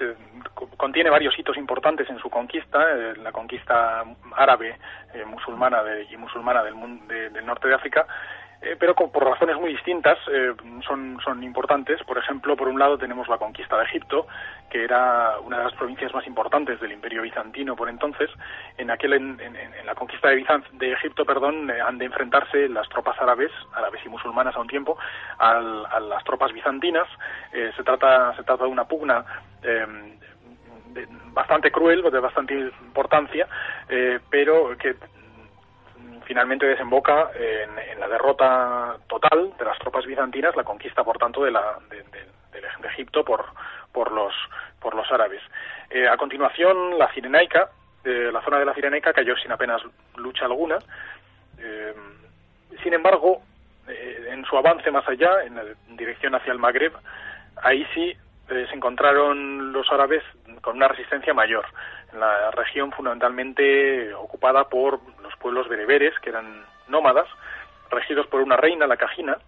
em, 0.01 0.43
contiene 0.77 1.11
varios 1.11 1.39
hitos 1.39 1.57
importantes 1.57 2.09
en 2.11 2.19
su 2.19 2.31
conquista, 2.31 2.83
eh, 2.93 3.15
la 3.17 3.33
conquista 3.33 4.05
árabe, 4.37 4.77
eh, 5.15 5.25
musulmana 5.25 5.83
y 6.11 6.17
musulmana 6.17 6.63
del, 6.63 6.75
del 7.09 7.47
norte 7.47 7.69
de 7.69 7.75
África, 7.75 8.07
eh, 8.61 8.77
pero 8.79 8.95
por 8.95 9.25
razones 9.25 9.57
muy 9.57 9.73
distintas 9.73 10.19
son, 10.87 11.19
son 11.25 11.43
importantes. 11.43 12.03
Por 12.05 12.19
ejemplo, 12.19 12.57
por 12.57 12.69
un 12.69 12.79
lado 12.79 12.99
tenemos 12.99 13.29
la 13.29 13.39
conquista 13.39 13.77
de 13.79 13.85
Egipto, 13.85 14.27
que 14.71 14.85
era 14.85 15.39
una 15.41 15.59
de 15.59 15.65
las 15.65 15.75
provincias 15.75 16.13
más 16.13 16.27
importantes 16.27 16.81
del 16.81 16.93
Imperio 16.93 17.23
bizantino 17.23 17.77
por 17.77 17.89
entonces. 17.89 18.31
En 18.77 18.91
aquel 18.91 19.13
en, 19.15 19.39
la 19.85 19.95
conquista 19.95 20.29
de, 20.29 20.93
Egipto, 20.93 21.25
perdón, 21.25 21.71
han 21.71 21.99
de 21.99 22.05
enfrentarse 22.05 22.69
las 22.69 22.89
tropas 22.89 23.21
árabes, 23.21 23.53
árabes 23.75 24.05
y 24.05 24.09
musulmanas 24.09 24.57
a 24.57 24.61
un 24.61 24.67
tiempo, 24.67 24.99
a 25.39 25.61
las 25.61 26.25
tropas 26.25 26.53
bizantinas. 26.53 27.09
se 27.53 27.83
trata 27.85 28.35
se 28.37 28.43
trata 28.43 28.65
de 28.65 28.71
una 28.71 28.85
pugna 28.87 29.25
bastante 31.33 31.71
cruel, 31.71 32.03
de 32.03 32.21
bastante 32.21 32.55
importancia, 32.55 33.47
eh, 33.89 34.19
pero 34.31 34.77
que 34.77 34.97
finalmente 36.29 36.67
desemboca 36.67 37.31
en, 37.35 37.99
la 37.99 38.07
derrota 38.07 38.99
total 39.09 39.55
de 39.59 39.65
las 39.65 39.79
tropas 39.79 40.05
bizantinas, 40.05 40.55
la 40.55 40.63
conquista, 40.63 41.03
por 41.03 41.17
tanto, 41.17 41.43
de, 41.43 41.51
la, 41.51 41.79
de, 41.91 41.99
Egipto 42.87 43.25
por, 43.25 43.47
por, 43.93 44.13
los, 44.13 44.35
por 44.79 44.95
los 44.95 45.11
árabes. 45.11 45.41
Eh, 45.89 46.07
a 46.07 46.17
continuación, 46.19 46.99
la 46.99 47.11
Cirenaica, 47.13 47.71
la 48.05 48.43
zona 48.43 48.59
de 48.59 48.65
la 48.65 48.75
Cirenaica 48.75 49.13
cayó 49.13 49.37
sin 49.37 49.53
apenas 49.53 49.83
lucha 50.17 50.45
alguna. 50.45 50.79
Eh, 51.59 51.95
sin 52.83 52.93
embargo, 52.93 53.43
en 53.87 54.45
su 54.45 54.57
avance 54.57 54.91
más 54.91 55.07
allá, 55.09 55.45
en, 55.45 55.59
en 55.59 55.97
dirección 55.97 56.35
hacia 56.35 56.53
el 56.53 56.59
Magreb, 56.59 56.93
ahí 57.63 57.87
sí 57.95 58.15
se 58.49 58.75
encontraron 58.75 59.73
los 59.73 59.91
árabes 59.93 60.23
con 60.61 60.77
una 60.77 60.89
resistencia 60.89 61.35
mayor. 61.35 61.67
En 62.13 62.21
la 62.21 62.51
región 62.51 62.91
fundamentalmente 62.93 64.13
ocupada 64.15 64.69
por 64.69 65.01
pueblos 65.41 65.69
bereberes, 65.69 66.19
que 66.21 66.31
eran 66.31 66.65
nómadas, 66.89 67.29
regidos 67.91 68.27
por 68.27 68.41
una 68.41 68.57
reina, 68.57 68.87
la 68.87 68.97
Cajina, 68.97 69.39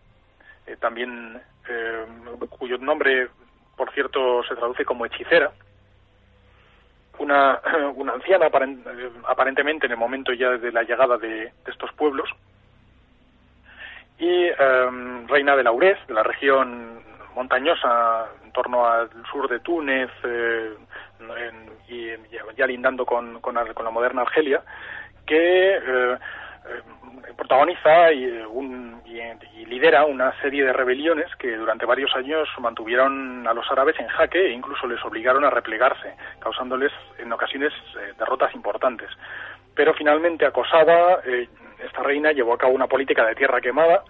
eh, 0.66 0.76
también 0.78 1.40
eh, 1.68 2.04
cuyo 2.48 2.78
nombre, 2.78 3.28
por 3.76 3.92
cierto, 3.92 4.42
se 4.44 4.54
traduce 4.56 4.84
como 4.84 5.06
hechicera, 5.06 5.52
una, 7.18 7.60
una 7.94 8.14
anciana 8.14 8.50
aparentemente 9.26 9.86
en 9.86 9.92
el 9.92 9.98
momento 9.98 10.32
ya 10.32 10.50
de 10.50 10.72
la 10.72 10.82
llegada 10.82 11.18
de, 11.18 11.52
estos 11.66 11.92
pueblos, 11.92 12.28
y 14.18 14.28
eh, 14.28 15.26
reina 15.28 15.56
de 15.56 15.64
Laurés, 15.64 15.98
de 16.06 16.14
la 16.14 16.22
región 16.22 17.02
montañosa 17.34 18.26
en 18.44 18.52
torno 18.52 18.86
al 18.86 19.08
sur 19.30 19.48
de 19.48 19.60
Túnez 19.60 20.10
eh, 20.24 20.74
y 21.88 22.08
ya 22.56 22.66
lindando 22.66 23.06
con, 23.06 23.40
con, 23.40 23.54
la 23.54 23.90
moderna 23.90 24.22
Argelia, 24.22 24.62
que 25.30 25.76
eh, 25.76 25.80
eh, 25.80 27.32
protagoniza 27.36 28.12
y, 28.12 28.24
y, 28.24 29.66
lidera 29.66 30.04
una 30.04 30.32
serie 30.40 30.64
de 30.64 30.72
rebeliones 30.72 31.28
que 31.36 31.56
durante 31.56 31.86
varios 31.86 32.12
años 32.16 32.48
mantuvieron 32.58 33.46
a 33.46 33.54
los 33.54 33.70
árabes 33.70 33.94
en 34.00 34.08
jaque 34.08 34.46
e 34.46 34.50
incluso 34.50 34.88
les 34.88 35.02
obligaron 35.04 35.44
a 35.44 35.50
replegarse, 35.50 36.16
causándoles 36.40 36.90
en 37.18 37.32
ocasiones 37.32 37.72
derrotas 38.18 38.52
importantes. 38.56 39.08
Pero 39.76 39.94
finalmente 39.94 40.44
acosada, 40.44 41.20
esta 41.78 42.02
reina 42.02 42.32
llevó 42.32 42.54
a 42.54 42.58
cabo 42.58 42.72
una 42.72 42.88
política 42.88 43.24
de 43.24 43.36
tierra 43.36 43.60
quemada 43.60 44.02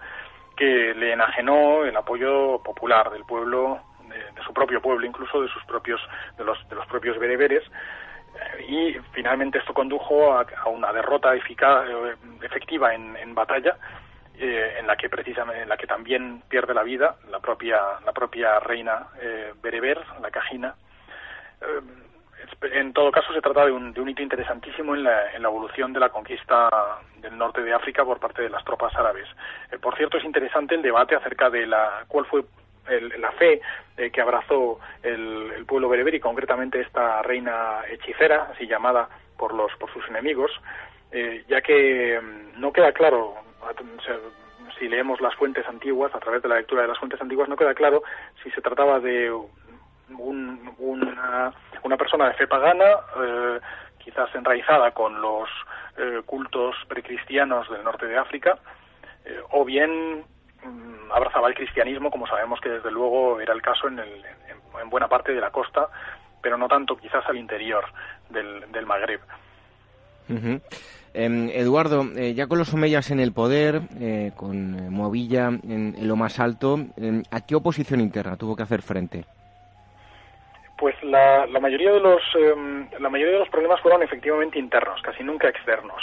que 0.57 0.95
le 0.95 1.13
enajenó 1.13 1.85
el 1.85 1.95
apoyo 1.95 2.57
popular 2.63 3.11
del 3.11 3.23
pueblo, 3.25 3.79
de, 4.09 4.43
su 4.43 4.51
propio 4.51 4.81
pueblo, 4.81 5.05
incluso 5.05 5.43
de 5.43 5.47
sus 5.49 5.63
propios, 5.65 6.01
de 6.39 6.43
los, 6.43 6.57
de 6.67 6.75
los 6.75 6.87
propios 6.87 7.19
bereberes, 7.19 7.63
y 8.67 8.95
finalmente 9.13 9.59
esto 9.59 9.73
condujo 9.73 10.33
a, 10.33 10.45
una 10.67 10.91
derrota 10.93 11.35
eficaz, 11.35 11.85
eh, 11.87 12.15
efectiva 12.41 12.93
en, 12.93 13.35
batalla, 13.35 13.77
eh, 14.37 14.77
en 14.79 14.87
la 14.87 14.95
que 14.95 15.09
precisamente, 15.09 15.61
en 15.61 15.69
la 15.69 15.77
que 15.77 15.87
también 15.87 16.41
pierde 16.47 16.73
la 16.73 16.83
vida 16.83 17.15
la 17.29 17.39
propia, 17.39 17.79
la 18.05 18.13
propia 18.13 18.59
reina 18.59 19.07
eh, 19.21 19.53
bereber, 19.61 19.99
la 20.21 20.31
Cajina 20.31 20.75
en 22.61 22.93
todo 22.93 23.11
caso, 23.11 23.33
se 23.33 23.41
trata 23.41 23.65
de 23.65 23.71
un, 23.71 23.93
hito 24.07 24.21
interesantísimo 24.21 24.95
en 24.95 25.03
la, 25.03 25.31
evolución 25.33 25.93
de 25.93 25.99
la 25.99 26.09
conquista 26.09 26.69
del 27.19 27.37
norte 27.37 27.61
de 27.61 27.73
África 27.73 28.05
por 28.05 28.19
parte 28.19 28.41
de 28.41 28.49
las 28.49 28.63
tropas 28.63 28.95
árabes. 28.95 29.27
Eh, 29.71 29.77
por 29.77 29.95
cierto, 29.95 30.17
es 30.17 30.23
interesante 30.23 30.75
el 30.75 30.81
debate 30.81 31.15
acerca 31.15 31.49
de 31.49 31.65
la 31.65 32.05
cuál 32.07 32.25
fue 32.25 32.43
la 32.99 33.31
fe 33.33 33.61
eh, 33.97 34.11
que 34.11 34.21
abrazó 34.21 34.79
el, 35.03 35.65
pueblo 35.65 35.89
bereber 35.89 36.15
y 36.15 36.19
concretamente 36.19 36.81
esta 36.81 37.21
reina 37.21 37.81
hechicera, 37.89 38.49
así 38.53 38.67
llamada 38.67 39.07
por 39.37 39.53
los 39.53 39.71
por 39.77 39.91
sus 39.93 40.07
enemigos, 40.09 40.51
eh, 41.11 41.43
ya 41.47 41.61
que 41.61 42.19
mm, 42.19 42.59
no 42.59 42.73
queda 42.73 42.91
claro 42.91 43.35
si 44.81 44.87
leemos 44.89 45.21
las 45.21 45.35
fuentes 45.35 45.65
antiguas, 45.67 46.13
a 46.15 46.19
través 46.19 46.41
de 46.41 46.49
la 46.49 46.55
lectura 46.55 46.81
de 46.81 46.87
las 46.87 46.97
fuentes 46.97 47.21
antiguas, 47.21 47.47
no 47.47 47.55
queda 47.55 47.75
claro 47.75 48.01
si 48.41 48.49
se 48.49 48.61
trataba 48.61 48.99
de 48.99 49.31
una, 50.17 51.53
una, 51.83 51.97
persona 51.97 52.27
de 52.29 52.33
fe 52.33 52.47
pagana, 52.47 52.85
eh, 53.23 53.59
quizás 53.99 54.33
enraizada 54.33 54.91
con 54.91 55.21
los 55.21 55.47
eh, 55.97 56.21
cultos 56.25 56.75
precristianos 56.87 57.69
del 57.69 57.83
norte 57.83 58.07
de 58.07 58.17
África, 58.17 58.57
eh, 59.25 59.39
o 59.51 59.63
bien 59.63 60.23
abrazaba 61.11 61.47
el 61.47 61.55
cristianismo, 61.55 62.11
como 62.11 62.27
sabemos 62.27 62.59
que 62.61 62.69
desde 62.69 62.91
luego 62.91 63.39
era 63.39 63.53
el 63.53 63.61
caso 63.61 63.87
en, 63.87 63.99
el, 63.99 64.25
en, 64.81 64.89
buena 64.89 65.07
parte 65.07 65.33
de 65.33 65.41
la 65.41 65.51
costa, 65.51 65.87
pero 66.41 66.57
no 66.57 66.67
tanto 66.67 66.95
quizás 66.95 67.25
al 67.27 67.37
interior 67.37 67.85
del, 68.29 68.71
del 68.71 68.85
Magreb. 68.85 69.21
Em, 71.13 71.49
Eduardo, 71.49 72.05
ya 72.13 72.47
con 72.47 72.57
los 72.57 72.73
omeyas 72.73 73.11
en 73.11 73.19
el 73.19 73.33
poder, 73.33 73.81
con 74.35 74.89
Movilla 74.93 75.47
en, 75.47 76.07
lo 76.07 76.15
más 76.15 76.39
alto, 76.39 76.79
em, 76.97 77.23
¿a 77.31 77.45
qué 77.45 77.55
oposición 77.55 77.99
interna 77.99 78.37
tuvo 78.37 78.55
que 78.55 78.63
hacer 78.63 78.81
frente? 78.81 79.25
Pues 80.77 80.95
la, 81.03 81.45
mayoría 81.59 81.91
de 81.91 81.99
los 81.99 82.21
em, 82.35 82.87
la 82.99 83.09
mayoría 83.09 83.33
de 83.33 83.39
los 83.39 83.49
problemas 83.49 83.81
fueron 83.81 84.01
efectivamente 84.03 84.57
internos, 84.57 85.01
casi 85.01 85.23
nunca 85.23 85.49
externos. 85.49 86.01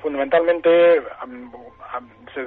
Fundamentalmente 0.00 1.02
se 2.34 2.46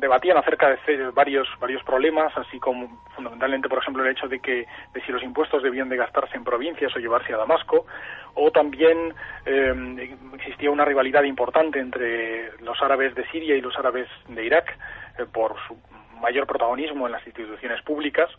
debatían 0.00 0.36
acerca 0.36 0.70
de 0.70 1.10
varios 1.10 1.46
varios 1.60 1.82
problemas, 1.84 2.36
así 2.36 2.58
como 2.58 3.04
fundamentalmente, 3.14 3.68
por 3.68 3.78
ejemplo, 3.78 4.04
el 4.04 4.10
hecho 4.10 4.28
de 4.28 4.40
que 4.40 4.66
de 4.92 5.00
si 5.04 5.12
los 5.12 5.22
impuestos 5.22 5.62
debían 5.62 5.88
de 5.88 5.96
gastarse 5.96 6.36
en 6.36 6.44
provincias 6.44 6.94
o 6.96 6.98
llevarse 6.98 7.32
a 7.32 7.38
Damasco, 7.38 7.86
o 8.34 8.50
también 8.50 9.14
eh, 9.46 10.16
existía 10.34 10.70
una 10.70 10.84
rivalidad 10.84 11.22
importante 11.22 11.78
entre 11.78 12.56
los 12.60 12.80
árabes 12.82 13.14
de 13.14 13.26
Siria 13.28 13.56
y 13.56 13.60
los 13.60 13.76
árabes 13.78 14.08
de 14.28 14.44
Irak 14.44 14.76
eh, 15.18 15.26
por 15.32 15.54
su 15.68 15.76
mayor 16.20 16.46
protagonismo 16.46 17.06
en 17.06 17.12
las 17.12 17.26
instituciones 17.26 17.82
públicas. 17.82 18.30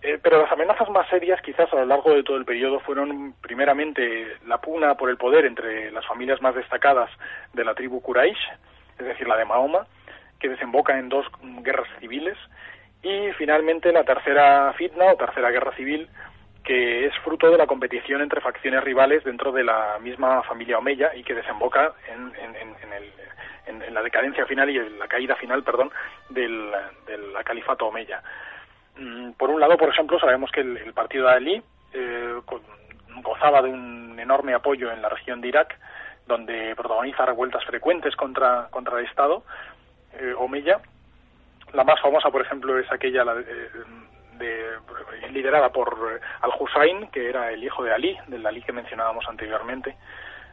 Eh, 0.00 0.18
pero 0.22 0.40
las 0.40 0.52
amenazas 0.52 0.88
más 0.90 1.08
serias, 1.08 1.40
quizás 1.42 1.72
a 1.72 1.76
lo 1.76 1.86
largo 1.86 2.14
de 2.14 2.22
todo 2.22 2.36
el 2.36 2.44
periodo, 2.44 2.78
fueron 2.80 3.34
primeramente 3.40 4.36
la 4.46 4.58
pugna 4.58 4.94
por 4.94 5.10
el 5.10 5.16
poder 5.16 5.44
entre 5.44 5.90
las 5.90 6.06
familias 6.06 6.40
más 6.40 6.54
destacadas 6.54 7.10
de 7.52 7.64
la 7.64 7.74
tribu 7.74 8.00
Quraysh, 8.00 8.38
es 8.98 9.06
decir, 9.06 9.26
la 9.26 9.36
de 9.36 9.44
Mahoma, 9.44 9.86
que 10.38 10.48
desemboca 10.48 10.98
en 10.98 11.08
dos 11.08 11.26
guerras 11.62 11.88
civiles, 11.98 12.36
y 13.02 13.32
finalmente 13.32 13.92
la 13.92 14.04
tercera 14.04 14.72
fitna 14.74 15.06
o 15.12 15.16
tercera 15.16 15.50
guerra 15.50 15.74
civil, 15.74 16.08
que 16.62 17.06
es 17.06 17.14
fruto 17.24 17.50
de 17.50 17.58
la 17.58 17.66
competición 17.66 18.20
entre 18.20 18.40
facciones 18.40 18.84
rivales 18.84 19.24
dentro 19.24 19.52
de 19.52 19.64
la 19.64 19.98
misma 20.00 20.42
familia 20.42 20.78
Omeya 20.78 21.14
y 21.14 21.24
que 21.24 21.34
desemboca 21.34 21.94
en, 22.08 22.32
la 23.94 24.02
decadencia 24.02 24.46
final 24.46 24.70
y 24.70 24.76
en 24.76 24.98
la 24.98 25.08
caída 25.08 25.34
final, 25.36 25.64
perdón, 25.64 25.90
del 26.28 26.72
califato 27.44 27.86
Omeya. 27.86 28.22
Mm, 28.98 29.32
por 29.32 29.50
un 29.50 29.60
lado, 29.60 29.76
por 29.76 29.88
ejemplo, 29.88 30.18
sabemos 30.18 30.50
que 30.50 30.60
el, 30.60 30.92
partido 30.92 31.28
de 31.28 31.32
Ali 31.32 31.62
eh, 31.92 32.34
gozaba 33.22 33.62
de 33.62 33.70
un 33.70 34.18
enorme 34.18 34.54
apoyo 34.54 34.90
en 34.90 35.00
la 35.00 35.08
región 35.08 35.40
de 35.40 35.48
Irak, 35.48 35.78
donde 36.26 36.74
protagoniza 36.74 37.24
revueltas 37.24 37.64
frecuentes 37.64 38.16
contra, 38.16 38.66
contra 38.70 38.98
el 38.98 39.06
Estado 39.06 39.44
eh, 40.14 40.34
Omeya. 40.36 40.80
La 41.72 41.84
más 41.84 42.00
famosa, 42.00 42.30
por 42.30 42.42
ejemplo, 42.42 42.76
es 42.78 42.90
aquella 42.90 43.22
eh, 43.22 43.70
de, 44.38 45.30
liderada 45.30 45.70
por 45.70 46.20
Al-Hussein, 46.40 47.08
que 47.12 47.28
era 47.28 47.52
el 47.52 47.62
hijo 47.62 47.84
de 47.84 47.94
Ali, 47.94 48.18
del 48.26 48.44
Ali 48.46 48.62
que 48.62 48.72
mencionábamos 48.72 49.26
anteriormente. 49.28 49.96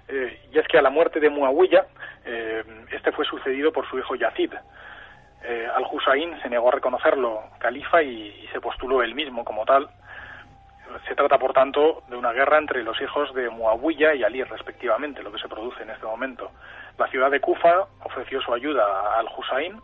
y 0.08 0.60
es 0.60 0.68
que 0.68 0.78
a 0.78 0.84
la 0.84 0.92
muerte 0.92 1.20
de 1.20 1.30
Muawiyah, 1.30 1.86
este 2.92 3.12
fue 3.12 3.26
sucedido 3.26 3.72
por 3.72 3.90
su 3.90 3.98
hijo 3.98 4.16
Yazid, 4.16 4.54
eh, 5.48 5.68
Al-Hussein 5.76 6.42
se 6.42 6.50
negó 6.50 6.70
a 6.70 6.74
reconocerlo 6.74 7.44
califa 7.60 8.02
y, 8.02 8.48
se 8.52 8.62
postuló 8.62 9.04
él 9.04 9.14
mismo 9.14 9.44
como 9.44 9.66
tal. 9.66 9.90
Se 11.08 11.16
trata, 11.16 11.38
por 11.38 11.54
tanto, 11.54 12.04
de 12.08 12.16
una 12.16 12.32
guerra 12.32 12.58
entre 12.58 12.84
los 12.84 13.00
hijos 13.02 13.34
de 13.34 13.50
Muawiyah 13.50 14.16
y 14.16 14.24
Ali, 14.24 14.44
respectivamente, 14.44 15.22
lo 15.22 15.32
que 15.32 15.40
se 15.40 15.50
produce 15.50 15.84
en 15.84 15.90
este 15.90 16.06
momento. 16.06 16.52
La 16.98 17.08
ciudad 17.08 17.30
de 17.30 17.42
Kufa 17.42 17.86
ofreció 18.04 18.42
su 18.42 18.54
ayuda 18.54 18.86
a 18.86 19.20
Al-Hussein, 19.20 19.82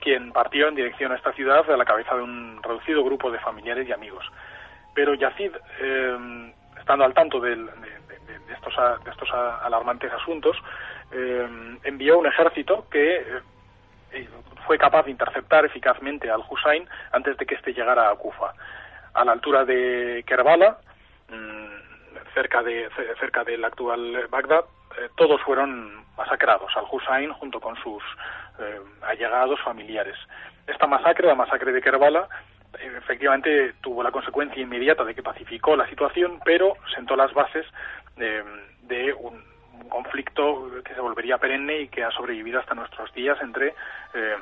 quien 0.00 0.32
partió 0.32 0.68
en 0.68 0.74
dirección 0.74 1.12
a 1.12 1.16
esta 1.16 1.32
ciudad 1.32 1.70
a 1.70 1.76
la 1.76 1.84
cabeza 1.84 2.16
de 2.16 2.22
un 2.22 2.60
reducido 2.62 3.04
grupo 3.04 3.30
de 3.30 3.38
familiares 3.38 3.88
y 3.88 3.92
amigos. 3.92 4.24
Pero 4.94 5.14
Yazid, 5.14 5.52
eh, 5.80 6.52
estando 6.78 7.04
al 7.04 7.14
tanto 7.14 7.40
de, 7.40 7.52
estos, 8.52 8.74
de 9.04 9.10
estos 9.10 9.32
alarmantes 9.32 10.12
asuntos, 10.12 10.56
eh, 11.12 11.78
envió 11.84 12.18
un 12.18 12.26
ejército 12.26 12.86
que 12.90 13.24
fue 14.66 14.78
capaz 14.78 15.04
de 15.04 15.10
interceptar 15.10 15.64
eficazmente 15.64 16.30
al 16.30 16.42
Hussein 16.48 16.88
antes 17.12 17.36
de 17.36 17.46
que 17.46 17.54
éste 17.54 17.72
llegara 17.72 18.10
a 18.10 18.16
Kufa. 18.16 18.54
A 19.14 19.24
la 19.24 19.32
altura 19.32 19.64
de 19.64 20.24
Kerbala, 20.26 20.78
mm, 21.28 22.32
cerca, 22.34 22.62
de, 22.62 22.88
cerca 23.20 23.44
del 23.44 23.64
actual 23.64 24.26
Bagdad, 24.28 24.64
eh, 24.98 25.08
todos 25.16 25.40
fueron 25.42 26.04
masacrados, 26.16 26.70
al 26.76 26.84
Hussein 26.90 27.32
junto 27.32 27.60
con 27.60 27.76
sus 27.76 28.02
eh, 28.58 28.80
allegados 29.02 29.60
familiares. 29.62 30.16
Esta 30.66 30.86
masacre, 30.86 31.26
la 31.26 31.34
masacre 31.34 31.72
de 31.72 31.82
Kerbala, 31.82 32.28
efectivamente 32.78 33.74
tuvo 33.80 34.02
la 34.02 34.10
consecuencia 34.10 34.60
inmediata 34.60 35.04
de 35.04 35.14
que 35.14 35.22
pacificó 35.22 35.76
la 35.76 35.88
situación, 35.88 36.40
pero 36.44 36.74
sentó 36.94 37.14
las 37.14 37.32
bases 37.32 37.66
de 38.16 39.12
un 39.14 39.53
un 39.84 39.90
conflicto 39.90 40.70
que 40.82 40.94
se 40.94 41.00
volvería 41.00 41.38
perenne 41.38 41.82
y 41.82 41.88
que 41.88 42.02
ha 42.02 42.10
sobrevivido 42.10 42.58
hasta 42.58 42.74
nuestros 42.74 43.12
días 43.12 43.38
entre 43.42 43.74
eh, 44.14 44.36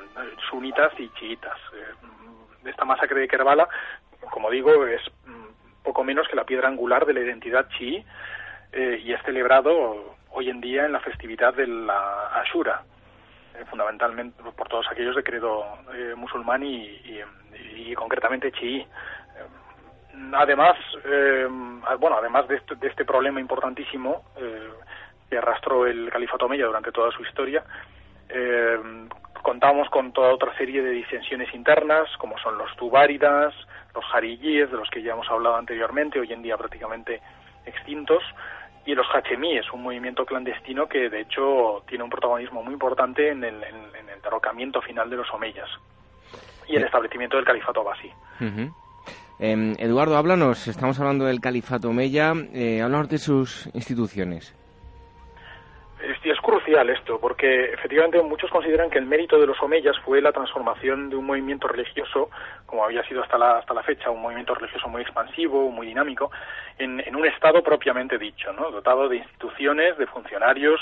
sunitas 0.49 0.91
y 0.97 1.09
chiitas. 1.09 1.57
Eh, 1.75 2.69
esta 2.69 2.85
masacre 2.85 3.19
de 3.19 3.27
Kerbala, 3.27 3.67
como 4.31 4.49
digo, 4.49 4.85
es 4.87 5.01
mm, 5.25 5.83
poco 5.83 6.03
menos 6.03 6.27
que 6.29 6.37
la 6.37 6.45
piedra 6.45 6.69
angular 6.69 7.05
de 7.05 7.13
la 7.13 7.19
identidad 7.19 7.67
chií 7.77 8.03
eh, 8.71 9.01
y 9.03 9.11
es 9.11 9.21
celebrado 9.23 10.15
hoy 10.31 10.49
en 10.49 10.61
día 10.61 10.85
en 10.85 10.93
la 10.93 11.01
festividad 11.01 11.53
de 11.53 11.67
la 11.67 12.39
Ashura, 12.39 12.83
fundamentalmente 13.69 14.41
por 14.41 14.67
todos 14.67 14.87
aquellos 14.89 15.15
de 15.15 15.23
credo 15.23 15.63
musulmán 16.15 16.63
y, 16.63 17.21
concretamente 17.95 18.51
chií 18.51 18.83
además 20.33 20.75
bueno 21.99 22.17
además 22.17 22.47
de 22.47 22.55
este, 22.55 22.73
de 22.75 22.87
este 22.87 23.05
problema 23.05 23.39
importantísimo 23.39 24.23
que 25.33 25.39
arrastró 25.39 25.87
el 25.87 26.11
califato 26.11 26.45
Omeya 26.45 26.67
durante 26.67 26.91
toda 26.91 27.11
su 27.11 27.23
historia. 27.23 27.63
Eh, 28.29 28.77
contamos 29.41 29.89
con 29.89 30.13
toda 30.13 30.31
otra 30.31 30.55
serie 30.55 30.83
de 30.83 30.91
disensiones 30.91 31.51
internas, 31.55 32.07
como 32.19 32.37
son 32.37 32.55
los 32.55 32.75
tubáridas, 32.75 33.51
los 33.95 34.05
jariyíes, 34.05 34.69
de 34.69 34.77
los 34.77 34.89
que 34.91 35.01
ya 35.01 35.13
hemos 35.13 35.27
hablado 35.29 35.55
anteriormente, 35.55 36.19
hoy 36.19 36.31
en 36.31 36.43
día 36.43 36.55
prácticamente 36.55 37.19
extintos, 37.65 38.21
y 38.85 38.93
los 38.93 39.07
hachemíes, 39.07 39.65
un 39.73 39.81
movimiento 39.81 40.23
clandestino 40.23 40.87
que 40.87 41.09
de 41.09 41.21
hecho 41.21 41.83
tiene 41.87 42.03
un 42.03 42.11
protagonismo 42.11 42.61
muy 42.61 42.73
importante 42.73 43.29
en 43.29 43.43
el, 43.43 43.59
derrocamiento 44.21 44.81
final 44.81 45.09
de 45.09 45.17
los 45.17 45.29
omeyas 45.33 45.67
y 46.67 46.75
el 46.75 46.83
establecimiento 46.83 47.35
del 47.37 47.45
califato 47.45 47.81
abasí. 47.81 48.09
Em, 49.39 49.73
Eduardo, 49.79 50.15
háblanos, 50.15 50.67
estamos 50.67 50.99
hablando 50.99 51.25
del 51.25 51.41
califato 51.41 51.89
omeya, 51.89 52.33
eh, 52.53 52.81
háblanos 52.81 53.09
de 53.09 53.17
sus 53.17 53.67
instituciones. 53.73 54.55
Esto, 56.81 57.19
porque 57.19 57.65
efectivamente 57.65 58.21
muchos 58.21 58.49
consideran 58.49 58.89
que 58.89 58.97
el 58.97 59.05
mérito 59.05 59.39
de 59.39 59.45
los 59.45 59.61
omeyas 59.61 59.95
fue 59.99 60.21
la 60.21 60.31
transformación 60.31 61.09
de 61.09 61.15
un 61.15 61.25
movimiento 61.25 61.67
religioso, 61.67 62.31
como 62.65 62.83
había 62.83 63.03
sido 63.07 63.21
hasta 63.21 63.37
la, 63.37 63.59
hasta 63.59 63.75
la 63.75 63.83
fecha, 63.83 64.09
un 64.09 64.21
movimiento 64.21 64.55
religioso 64.55 64.87
muy 64.89 65.03
expansivo, 65.03 65.69
muy 65.69 65.87
dinámico, 65.87 66.31
en, 66.79 67.15
un 67.15 67.25
Estado 67.27 67.61
propiamente 67.61 68.17
dicho, 68.17 68.51
¿no? 68.53 68.71
dotado 68.71 69.07
de 69.07 69.17
instituciones, 69.17 69.97
de 69.97 70.07
funcionarios 70.07 70.81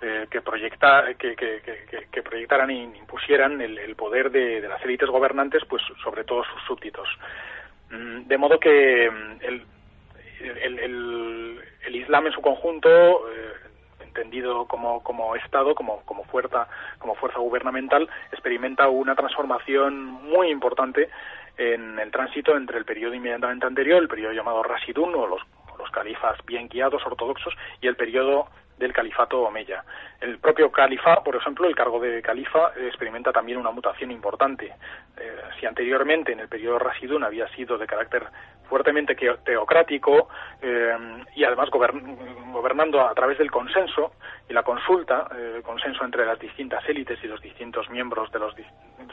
eh, 0.00 0.26
que, 0.30 0.40
proyecta, 0.40 1.06
que, 1.18 2.22
proyectaran 2.22 2.70
e 2.70 2.84
impusieran 2.84 3.60
el, 3.60 3.94
poder 3.96 4.30
de, 4.30 4.60
las 4.60 4.82
élites 4.84 5.08
gobernantes 5.10 5.64
pues 5.68 5.82
sobre 6.04 6.22
todo 6.24 6.44
sus 6.44 6.62
súbditos. 6.62 7.08
Mm, 7.90 8.28
de 8.28 8.38
modo 8.38 8.60
que 8.60 9.10
mm, 9.10 9.44
el, 9.44 9.66
el, 10.40 11.96
Islam 11.96 12.26
en 12.26 12.32
su 12.32 12.40
conjunto 12.40 12.88
eh, 13.28 13.61
entendido 14.12 14.66
como, 14.66 15.02
como 15.02 15.34
Estado, 15.36 15.74
como, 15.74 16.02
como, 16.04 16.24
fuerza, 16.24 16.68
como 16.98 17.14
fuerza 17.14 17.38
gubernamental, 17.38 18.08
experimenta 18.30 18.88
una 18.88 19.14
transformación 19.14 20.04
muy 20.04 20.50
importante 20.50 21.08
en 21.56 21.98
el 21.98 22.10
tránsito 22.10 22.56
entre 22.56 22.78
el 22.78 22.84
periodo 22.84 23.14
inmediatamente 23.14 23.66
anterior, 23.66 24.02
el 24.02 24.08
periodo 24.08 24.32
llamado 24.32 24.62
Rasidun, 24.62 25.14
o 25.14 25.26
los, 25.26 25.40
los 25.78 25.90
califas 25.90 26.38
bien 26.46 26.68
guiados 26.68 27.04
ortodoxos, 27.06 27.54
y 27.80 27.86
el 27.86 27.96
periodo 27.96 28.48
del 28.78 28.92
califato 28.92 29.42
omeya. 29.42 29.84
El 30.20 30.38
propio 30.38 30.70
califa, 30.70 31.22
por 31.22 31.36
ejemplo, 31.36 31.66
el 31.66 31.74
cargo 31.74 32.00
de 32.00 32.22
califa 32.22 32.72
experimenta 32.76 33.32
también 33.32 33.58
una 33.58 33.70
mutación 33.70 34.10
importante. 34.10 34.72
Eh, 35.16 35.40
si 35.58 35.66
anteriormente 35.66 36.32
en 36.32 36.40
el 36.40 36.48
periodo 36.48 36.78
Rasidun 36.78 37.24
había 37.24 37.48
sido 37.48 37.78
de 37.78 37.86
carácter 37.86 38.24
fuertemente 38.68 39.14
teocrático 39.44 40.28
eh, 40.62 40.96
y 41.36 41.44
además 41.44 41.68
gobernando 41.70 43.02
a 43.02 43.12
través 43.14 43.36
del 43.38 43.50
consenso 43.50 44.12
y 44.48 44.52
la 44.52 44.62
consulta, 44.62 45.28
eh, 45.36 45.60
consenso 45.64 46.04
entre 46.04 46.24
las 46.24 46.38
distintas 46.38 46.88
élites 46.88 47.18
y 47.22 47.26
los 47.26 47.40
distintos 47.40 47.90
miembros 47.90 48.32
de 48.32 48.38
los, 48.38 48.54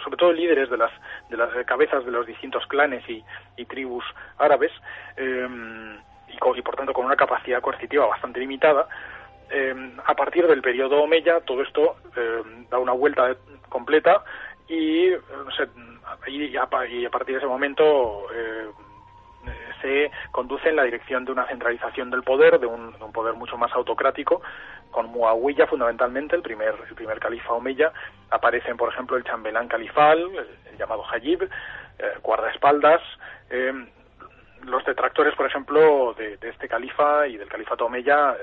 sobre 0.04 0.18
todo 0.18 0.32
líderes 0.32 0.70
de 0.70 0.78
las, 0.78 0.92
de 1.30 1.38
las 1.38 1.50
cabezas 1.66 2.06
de 2.06 2.12
los 2.12 2.26
distintos 2.26 2.66
clanes 2.68 3.04
y, 3.10 3.24
tribus 3.66 4.06
árabes, 4.38 4.72
y, 5.18 6.62
por 6.62 6.76
tanto 6.76 6.94
con 6.94 7.06
una 7.06 7.16
capacidad 7.16 7.62
coercitiva 7.62 8.08
bastante 8.08 8.40
limitada, 8.40 8.88
eh, 9.52 9.92
a 10.06 10.14
partir 10.14 10.46
del 10.48 10.62
periodo 10.62 11.02
Omeya 11.02 11.42
todo 11.42 11.64
esto 11.64 11.96
eh, 12.16 12.44
da 12.70 12.78
una 12.78 12.92
vuelta 12.92 13.36
completa 13.68 14.24
y, 14.68 15.08
eh, 15.08 15.20
y, 16.28 16.56
a, 16.56 16.68
partir 16.68 17.34
de 17.34 17.38
ese 17.38 17.48
momento 17.48 18.28
se 19.82 20.12
conduce 20.32 20.70
en 20.70 20.76
la 20.76 20.84
dirección 20.84 21.24
de 21.26 21.32
una 21.32 21.48
centralización 21.48 22.12
del 22.12 22.22
poder, 22.22 22.60
de 22.60 22.68
un, 22.68 22.94
poder 23.14 23.34
mucho 23.34 23.58
más 23.58 23.72
autocrático, 23.74 24.42
con 24.92 25.08
Muawiyah 25.08 25.68
fundamentalmente, 25.68 26.36
el 26.36 26.42
primer, 26.42 26.76
el 26.88 26.96
primer 26.96 27.20
califa 27.20 27.54
Omeya, 27.54 27.92
aparecen 28.30 28.76
por 28.76 28.90
ejemplo 28.90 29.16
el 29.18 29.24
chambelán 29.24 29.68
califal, 29.70 30.20
el, 30.20 30.78
llamado 30.78 31.04
Hajib, 31.06 31.50
guardaespaldas, 32.22 33.02
los 34.64 34.86
detractores, 34.86 35.34
por 35.36 35.46
ejemplo, 35.46 36.14
de, 36.16 36.38
este 36.42 36.68
califa 36.68 37.26
y 37.28 37.38
del 37.38 37.48
califato 37.48 37.86
Omeya 37.86 38.36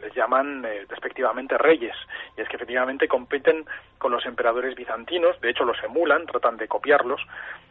les 0.00 0.14
llaman 0.14 0.64
eh, 0.64 0.86
despectivamente 0.88 1.56
reyes, 1.58 1.94
y 2.36 2.40
es 2.40 2.48
que 2.48 2.56
efectivamente 2.56 3.08
compiten 3.08 3.64
con 3.98 4.12
los 4.12 4.24
emperadores 4.26 4.74
bizantinos, 4.74 5.40
de 5.40 5.50
hecho 5.50 5.64
los 5.64 5.82
emulan, 5.82 6.26
tratan 6.26 6.56
de 6.56 6.68
copiarlos, 6.68 7.20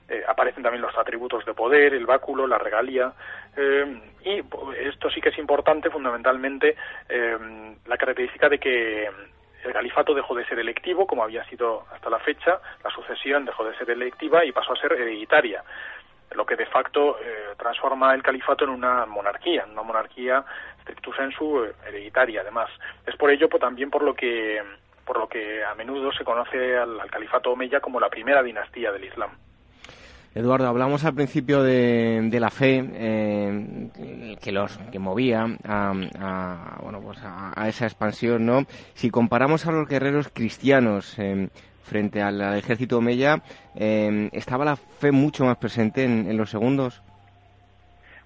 eh, 0.08 0.24
aparecen 0.28 0.63
también 0.63 0.82
los 0.82 0.98
atributos 0.98 1.46
de 1.46 1.54
poder, 1.54 1.94
el 1.94 2.06
báculo, 2.06 2.48
la 2.48 2.58
regalía, 2.58 3.13
eh, 3.56 4.02
y 4.24 4.44
esto 4.88 5.10
sí 5.10 5.22
que 5.22 5.30
es 5.30 5.38
importante 5.38 5.89
fundamentalmente 5.89 6.76
la 7.86 7.98
característica 7.98 8.50
de 8.50 8.60
que 8.60 9.10
el 9.63 9.74
califato 9.74 10.13
dejó 10.13 10.36
de 10.36 10.46
ser 10.46 10.60
electivo, 10.60 11.08
como 11.08 11.24
había 11.24 11.44
sido 11.46 11.86
hasta 11.92 12.10
la 12.10 12.20
fecha, 12.20 12.60
la 12.84 12.89
sucesión 12.92 13.46
dejó 13.46 13.63
de 13.65 13.78
ser 13.78 13.89
electiva 13.89 14.46
y 14.46 14.52
pasó 14.52 14.74
a 14.74 14.78
ser 14.80 14.94
hereditaria 14.94 15.63
lo 16.36 16.46
que 16.46 16.56
de 16.56 16.65
facto 16.65 17.18
eh, 17.20 17.56
transforma 17.58 18.13
el 18.13 18.24
califato 18.24 18.63
en 18.63 18.72
una 18.72 19.06
monarquía, 19.06 19.65
una 19.72 19.84
monarquía 19.84 20.44
stricto 20.82 21.13
sensu 21.13 21.63
eh, 21.63 21.74
hereditaria 21.88 22.42
además. 22.42 22.70
Es 23.06 23.15
por 23.15 23.32
ello 23.32 23.50
pues, 23.50 23.62
también 23.62 23.89
por 23.89 24.04
lo 24.04 24.13
que 24.13 24.62
por 25.06 25.18
lo 25.18 25.28
que 25.28 25.63
a 25.63 25.74
menudo 25.74 26.12
se 26.12 26.24
conoce 26.24 26.78
al, 26.78 27.10
califato 27.10 27.52
omeya 27.52 27.80
como 27.80 28.00
la 28.00 28.10
primera 28.10 28.44
dinastía 28.44 28.92
del 28.92 29.06
Islam. 29.06 29.32
Eduardo, 30.36 30.68
hablamos 30.68 31.04
al 31.04 31.15
principio 31.15 31.63
de, 31.63 32.30
la 32.39 32.52
fe 32.52 32.88
eh, 32.94 34.38
que 34.39 34.52
los 34.52 34.78
que 34.92 35.00
movía 35.00 35.48
a, 35.68 36.78
bueno 36.84 37.02
pues 37.02 37.18
a, 37.24 37.68
esa 37.68 37.86
expansión, 37.86 38.46
¿no? 38.46 38.65
Si 38.94 39.10
comparamos 39.10 39.65
a 39.65 39.72
los 39.72 39.88
guerreros 39.88 40.30
cristianos 40.32 41.18
frente 41.89 42.21
al, 42.21 42.39
ejército 42.56 42.99
Omeya, 42.99 43.41
em, 43.75 44.30
¿estaba 44.32 44.63
la 44.63 44.75
fe 44.75 45.12
mucho 45.12 45.43
más 45.43 45.58
presente 45.58 46.04
en, 46.04 46.38
los 46.38 46.49
segundos? 46.49 47.02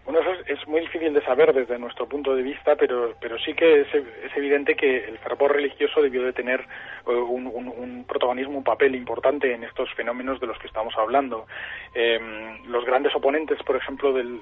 Bueno, 0.06 0.20
eso 0.20 0.44
es, 0.48 0.68
muy 0.68 0.82
difícil 0.82 1.14
de 1.14 1.24
saber 1.24 1.54
desde 1.54 1.80
nuestro 1.80 2.08
punto 2.10 2.36
de 2.36 2.44
vista, 2.44 2.76
pero, 2.76 3.14
pero 3.22 3.40
sí 3.40 3.54
que 3.54 3.82
es, 3.82 3.88
evidente 4.36 4.76
que 4.76 5.06
el 5.06 5.18
fervor 5.20 5.54
religioso 5.54 6.02
debió 6.02 6.24
de 6.24 6.34
tener 6.34 6.60
eh, 7.08 7.12
un, 7.12 8.04
protagonismo, 8.06 8.58
un 8.58 8.64
papel 8.66 8.96
importante 8.96 9.54
en 9.54 9.64
estos 9.64 9.90
fenómenos 9.94 10.42
de 10.42 10.48
los 10.48 10.60
que 10.60 10.68
estamos 10.68 10.94
hablando. 10.98 11.48
Em, 11.94 12.66
los 12.68 12.84
grandes 12.84 13.16
oponentes, 13.16 13.64
por 13.64 13.78
ejemplo, 13.78 14.12
del, 14.12 14.42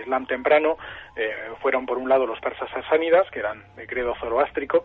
Islam 0.00 0.26
temprano 0.26 0.76
eh, 1.14 1.32
fueron, 1.60 1.86
por 1.86 1.98
un 1.98 2.08
lado, 2.08 2.26
los 2.26 2.40
persas 2.40 2.68
sasánidas, 2.70 3.30
que 3.30 3.38
eran 3.38 3.62
de 3.76 3.86
credo 3.86 4.16
zoroástrico, 4.16 4.84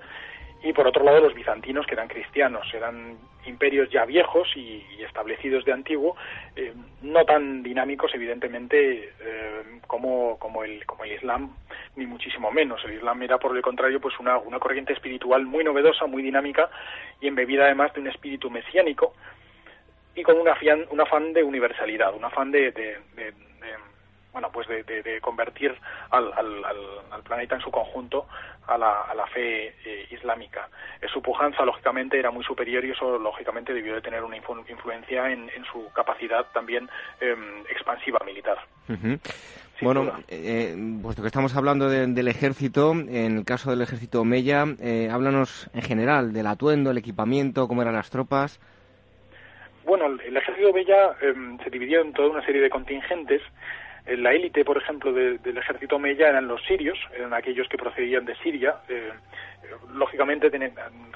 y 0.63 0.73
por 0.73 0.87
otro 0.87 1.03
lado 1.03 1.21
los 1.21 1.33
bizantinos 1.33 1.85
que 1.85 1.93
eran 1.93 2.07
cristianos, 2.07 2.67
eran 2.73 3.17
imperios 3.45 3.89
ya 3.89 4.05
viejos 4.05 4.47
y, 4.55 4.83
establecidos 4.99 5.63
de 5.63 5.71
antiguo, 5.71 6.15
eh, 6.55 6.73
no 7.01 7.23
tan 7.23 7.63
dinámicos 7.63 8.13
evidentemente 8.13 9.13
eh, 9.21 9.63
como, 9.87 10.37
como, 10.37 10.63
el, 10.63 10.85
como 10.85 11.05
el 11.05 11.13
Islam, 11.13 11.55
ni 11.95 12.05
muchísimo 12.05 12.51
menos. 12.51 12.83
El 12.83 12.95
Islam 12.95 13.21
era 13.23 13.37
por 13.37 13.55
el 13.55 13.61
contrario 13.61 14.01
pues 14.01 14.19
una, 14.19 14.37
una 14.37 14.59
corriente 14.59 14.93
espiritual 14.93 15.45
muy 15.45 15.63
novedosa, 15.63 16.05
muy 16.07 16.21
dinámica 16.21 16.69
y 17.21 17.27
embebida 17.27 17.65
además 17.65 17.93
de 17.93 18.01
un 18.01 18.07
espíritu 18.07 18.49
mesiánico 18.49 19.13
y 20.13 20.23
con 20.23 20.37
un 20.37 20.47
afán, 20.49 20.85
un 20.89 20.99
afán 20.99 21.31
de 21.33 21.43
universalidad, 21.43 22.13
un 22.15 22.25
afán 22.25 22.51
de 22.51 22.73
bueno, 24.33 24.51
pues 24.51 24.67
de, 24.67 25.19
convertir 25.21 25.75
al, 26.11 26.31
al, 26.33 27.23
planeta 27.23 27.55
en 27.55 27.61
su 27.61 27.71
conjunto 27.71 28.27
a 28.67 28.77
la, 28.77 29.01
a 29.01 29.15
la 29.15 29.25
fe 29.27 29.73
eh, 29.85 30.07
islámica. 30.11 30.69
Eh, 31.01 31.07
su 31.11 31.21
pujanza, 31.21 31.65
lógicamente, 31.65 32.19
era 32.19 32.31
muy 32.31 32.43
superior 32.43 32.85
y 32.85 32.91
eso, 32.91 33.17
lógicamente, 33.17 33.73
debió 33.73 33.95
de 33.95 34.01
tener 34.01 34.23
una 34.23 34.37
influencia 34.37 35.31
en, 35.31 35.49
su 35.71 35.89
capacidad 35.93 36.45
también 36.53 36.89
em, 37.19 37.61
expansiva 37.69 38.19
militar. 38.25 38.57
Bueno, 39.81 40.11
eh, 40.27 40.75
puesto 41.01 41.21
que 41.21 41.27
estamos 41.27 41.55
hablando 41.55 41.89
del 41.89 42.27
ejército, 42.27 42.91
en 42.91 43.37
el 43.37 43.45
caso 43.45 43.69
del 43.69 43.81
ejército 43.81 44.21
Omeya, 44.21 44.61
háblanos 45.11 45.69
en 45.73 45.81
general 45.81 46.33
del 46.33 46.47
atuendo, 46.47 46.91
el 46.91 46.97
equipamiento, 46.97 47.67
cómo 47.67 47.81
eran 47.81 47.95
las 47.95 48.09
tropas. 48.09 48.59
Bueno, 49.85 50.05
el 50.05 50.35
ejército 50.35 50.69
Omeya 50.69 51.15
em, 51.21 51.57
se 51.63 51.69
dividió 51.69 52.01
en 52.01 52.13
toda 52.13 52.29
una 52.29 52.45
serie 52.45 52.61
de 52.61 52.69
contingentes 52.69 53.41
la 54.07 54.31
élite, 54.31 54.63
por 54.63 54.77
ejemplo, 54.77 55.11
del 55.11 55.57
ejército 55.57 55.99
Meya 55.99 56.29
eran 56.29 56.47
los 56.47 56.63
sirios, 56.63 56.97
eran 57.13 57.33
aquellos 57.33 57.67
que 57.67 57.77
procedían 57.77 58.23
de 58.25 58.35
Siria. 58.37 58.77
Eh, 58.87 59.11
lógicamente, 59.93 60.49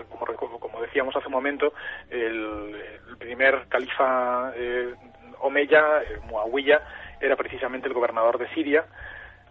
como, 0.09 0.59
como, 0.59 0.81
decíamos 0.81 1.15
hace 1.15 1.27
un 1.27 1.33
momento, 1.33 1.73
el, 2.09 2.75
primer 3.19 3.67
califa 3.67 4.51
eh, 4.55 4.93
Omeya, 5.39 6.03
eh, 6.03 6.19
Muawiyah, 6.27 6.81
era 7.19 7.35
precisamente 7.35 7.87
el 7.87 7.93
gobernador 7.93 8.37
de 8.37 8.49
Siria, 8.49 8.85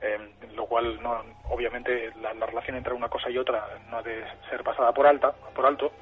eh, 0.00 0.18
lo 0.54 0.66
cual, 0.66 1.00
no, 1.02 1.22
obviamente, 1.50 2.12
la, 2.20 2.46
relación 2.46 2.76
entre 2.76 2.94
una 2.94 3.08
cosa 3.08 3.30
y 3.30 3.38
otra 3.38 3.64
no 3.90 3.98
ha 3.98 4.02
de 4.02 4.24
ser 4.48 4.62
pasada 4.62 4.92
por, 4.92 5.06
alta, 5.06 5.32
por 5.54 5.66
alto. 5.66 5.92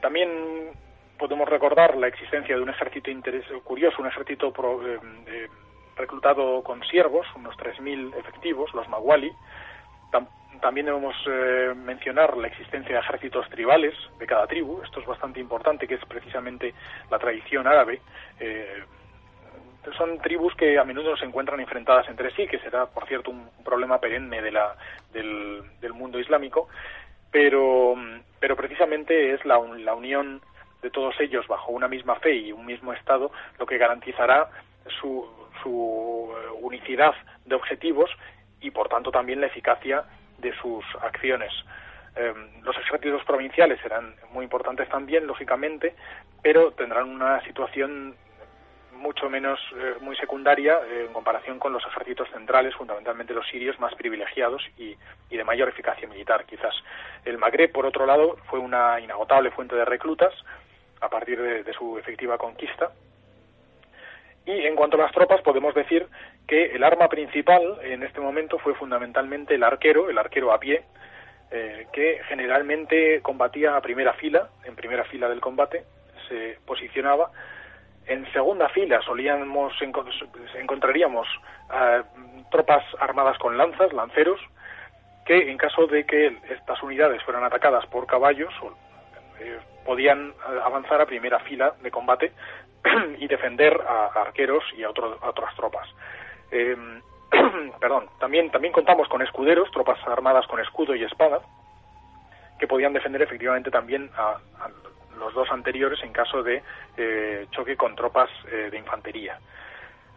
también 0.00 0.70
podemos 1.18 1.48
recordar 1.48 1.96
la 1.96 2.08
existencia 2.08 2.56
de 2.56 2.62
un 2.62 2.70
ejército 2.70 3.10
curioso, 3.62 4.00
un 4.00 4.08
ejército 4.08 4.52
pro, 4.52 4.80
reclutado 5.96 6.62
con 6.62 6.82
siervos, 6.84 7.26
unos 7.34 7.56
3.000 7.56 8.14
efectivos, 8.16 8.72
los 8.74 8.88
Mawali. 8.88 9.32
también 10.60 10.86
debemos 10.86 11.14
eh, 11.26 11.74
mencionar 11.74 12.36
la 12.36 12.46
existencia 12.48 12.94
de 12.94 13.00
ejércitos 13.00 13.48
tribales 13.50 13.94
de 14.18 14.26
cada 14.26 14.46
tribu. 14.46 14.80
Esto 14.82 15.00
es 15.00 15.06
bastante 15.06 15.40
importante, 15.40 15.86
que 15.86 15.94
es 15.94 16.04
precisamente 16.06 16.74
la 17.10 17.18
tradición 17.18 17.66
árabe. 17.66 18.00
Eh, 18.40 18.82
son 19.96 20.18
tribus 20.18 20.54
que 20.54 20.78
a 20.78 20.84
menudo 20.84 21.16
se 21.16 21.24
encuentran 21.24 21.60
enfrentadas 21.60 22.08
entre 22.08 22.30
sí, 22.32 22.46
que 22.46 22.58
será, 22.58 22.86
por 22.86 23.06
cierto, 23.06 23.30
un, 23.30 23.48
problema 23.64 23.98
perenne 23.98 24.42
de 24.42 24.50
la, 24.50 24.76
del, 25.12 25.92
mundo 25.92 26.18
islámico, 26.18 26.68
pero, 27.30 27.94
pero 28.38 28.56
precisamente 28.56 29.32
es 29.34 29.44
la, 29.44 29.58
la 29.78 29.94
unión 29.94 30.40
de 30.82 30.90
todos 30.90 31.18
ellos 31.20 31.46
bajo 31.48 31.72
una 31.72 31.88
misma 31.88 32.16
fe 32.16 32.34
y 32.34 32.52
un 32.52 32.66
mismo 32.66 32.92
Estado 32.92 33.30
lo 33.58 33.66
que 33.66 33.78
garantizará 33.78 34.48
su, 35.00 35.26
su 35.62 36.32
eh, 36.32 36.50
unicidad 36.60 37.14
de 37.44 37.54
objetivos 37.54 38.10
y 38.60 38.70
por 38.70 38.88
tanto 38.88 39.10
también 39.10 39.40
la 39.40 39.46
eficacia 39.46 40.04
de 40.38 40.52
sus 40.60 40.84
acciones. 41.02 41.52
Em, 42.14 42.62
los 42.62 42.76
ejércitos 42.78 43.24
provinciales 43.24 43.80
serán 43.80 44.14
muy 44.32 44.44
importantes 44.44 44.88
también, 44.88 45.26
lógicamente, 45.26 45.94
pero 46.42 46.72
tendrán 46.72 47.08
una 47.10 47.42
situación 47.44 48.16
mucho 48.92 49.28
menos 49.28 49.60
eh, 49.76 49.96
muy 50.00 50.16
secundaria 50.16 50.78
eh, 50.86 51.04
en 51.06 51.12
comparación 51.12 51.58
con 51.58 51.74
los 51.74 51.84
ejércitos 51.84 52.28
centrales, 52.30 52.74
fundamentalmente 52.74 53.34
los 53.34 53.46
sirios, 53.48 53.78
más 53.78 53.94
privilegiados 53.94 54.62
y, 54.78 54.96
de 55.28 55.44
mayor 55.44 55.68
eficacia 55.68 56.08
militar, 56.08 56.46
quizás. 56.46 56.74
El 57.26 57.36
Magreb, 57.36 57.70
por 57.70 57.84
otro 57.84 58.06
lado, 58.06 58.36
fue 58.46 58.58
una 58.58 58.98
inagotable 59.00 59.50
fuente 59.50 59.76
de 59.76 59.84
reclutas 59.84 60.32
a 61.02 61.10
partir 61.10 61.38
de 61.38 61.72
su 61.74 61.98
efectiva 61.98 62.38
conquista 62.38 62.90
y 64.46 64.64
en 64.64 64.76
cuanto 64.76 64.96
a 64.96 65.00
las 65.00 65.12
tropas, 65.12 65.42
podemos 65.42 65.74
decir 65.74 66.06
que 66.46 66.66
el 66.66 66.84
arma 66.84 67.08
principal 67.08 67.78
en 67.82 68.04
este 68.04 68.20
momento 68.20 68.58
fue 68.58 68.74
fundamentalmente 68.74 69.56
el 69.56 69.64
arquero, 69.64 70.08
el 70.08 70.18
arquero 70.18 70.52
a 70.52 70.60
pie, 70.60 70.84
eh, 71.50 71.88
que 71.92 72.20
generalmente 72.28 73.20
combatía 73.22 73.76
a 73.76 73.80
primera 73.80 74.12
fila, 74.14 74.48
en 74.64 74.76
primera 74.76 75.04
fila 75.04 75.28
del 75.28 75.40
combate, 75.40 75.84
se 76.28 76.58
posicionaba. 76.64 77.30
En 78.06 78.30
segunda 78.32 78.68
fila 78.68 79.00
solíamos 79.02 79.72
encontraríamos 80.54 81.26
tropas 82.52 82.84
armadas 83.00 83.36
con 83.38 83.58
lanzas, 83.58 83.92
lanceros, 83.92 84.40
que 85.24 85.50
en 85.50 85.58
caso 85.58 85.88
de 85.88 86.06
que 86.06 86.38
estas 86.48 86.80
unidades 86.84 87.20
fueran 87.24 87.42
atacadas 87.42 87.84
por 87.86 88.06
caballos, 88.06 88.54
eh, 89.40 89.58
podían 89.84 90.32
avanzar 90.64 91.00
a 91.00 91.06
primera 91.06 91.40
fila 91.40 91.74
de 91.82 91.90
combate 91.90 92.32
y 93.18 93.26
defender 93.26 93.80
a, 93.86 94.06
arqueros 94.22 94.64
y 94.76 94.82
a, 94.82 94.90
otras 94.90 95.54
tropas. 95.56 95.88
Em, 96.50 97.00
perdón, 97.80 98.08
también, 98.18 98.50
también 98.50 98.72
contamos 98.72 99.08
con 99.08 99.22
escuderos, 99.22 99.70
tropas 99.70 99.98
armadas 100.06 100.46
con 100.46 100.60
escudo 100.60 100.94
y 100.94 101.04
espada, 101.04 101.40
que 102.58 102.66
podían 102.66 102.92
defender 102.92 103.22
efectivamente 103.22 103.70
también 103.70 104.10
a, 104.16 104.38
los 105.18 105.32
dos 105.32 105.50
anteriores 105.50 106.02
en 106.02 106.12
caso 106.12 106.42
de 106.42 106.62
eh, 106.98 107.46
choque 107.50 107.74
con 107.74 107.96
tropas 107.96 108.28
eh, 108.52 108.68
de 108.70 108.76
infantería. 108.76 109.38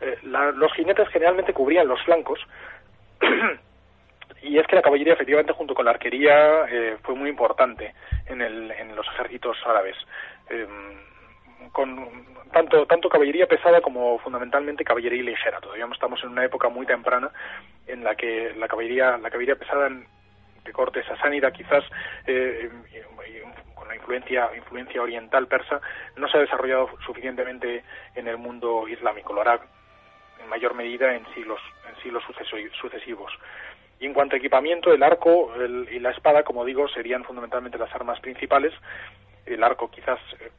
Eh, 0.01 0.17
los 0.23 0.73
jinetes 0.73 1.07
generalmente 1.07 1.53
cubrían 1.53 1.87
los 1.87 2.01
flancos 2.03 2.39
y 4.41 4.57
es 4.57 4.67
que 4.67 4.75
la 4.75 4.81
caballería 4.81 5.13
efectivamente 5.13 5.53
junto 5.53 5.73
con 5.73 5.85
la 5.85 5.91
arquería 5.91 6.65
fue 7.03 7.15
muy 7.15 7.29
importante 7.29 7.93
en, 8.25 8.41
el, 8.41 8.71
en 8.71 8.93
los 8.93 9.07
ejércitos 9.07 9.57
árabes. 9.65 9.95
Em, 10.49 11.08
con 11.71 12.09
tanto 12.51 12.85
tanto 12.87 13.09
caballería 13.09 13.47
pesada 13.47 13.81
como 13.81 14.17
fundamentalmente 14.19 14.83
caballería 14.83 15.23
ligera. 15.23 15.59
Todavía 15.59 15.87
estamos 15.91 16.23
en 16.23 16.29
una 16.29 16.45
época 16.45 16.69
muy 16.69 16.85
temprana 16.85 17.31
en 17.87 18.03
la 18.03 18.15
que 18.15 18.53
la 18.57 18.67
caballería 18.67 19.17
la 19.17 19.29
caballería 19.29 19.55
pesada 19.55 19.89
de 19.89 20.71
corte 20.73 21.03
sasánida 21.03 21.51
quizás 21.51 21.83
eh, 22.25 22.69
con 23.75 23.87
la 23.87 23.95
influencia 23.95 24.49
influencia 24.55 25.01
oriental 25.01 25.47
persa 25.47 25.81
no 26.17 26.27
se 26.27 26.37
ha 26.37 26.41
desarrollado 26.41 26.89
suficientemente 27.05 27.83
en 28.15 28.27
el 28.27 28.37
mundo 28.37 28.87
islámico. 28.87 29.33
Lo 29.33 29.41
hará 29.41 29.59
en 30.41 30.49
mayor 30.49 30.73
medida 30.73 31.13
en 31.13 31.25
siglos 31.33 31.59
en 31.87 32.01
siglos 32.01 32.23
sucesivos. 32.79 33.31
Y 33.99 34.05
en 34.05 34.13
cuanto 34.13 34.35
a 34.35 34.39
equipamiento, 34.39 34.93
el 34.93 35.03
arco 35.03 35.51
y 35.91 35.99
la 35.99 36.11
espada, 36.11 36.43
como 36.43 36.63
digo, 36.63 36.87
serían 36.87 37.25
fundamentalmente 37.25 37.77
las 37.77 37.93
armas 37.93 38.19
principales. 38.21 38.73
El 39.45 39.61
arco 39.61 39.91
quizás 39.91 40.19
eh, 40.39 40.51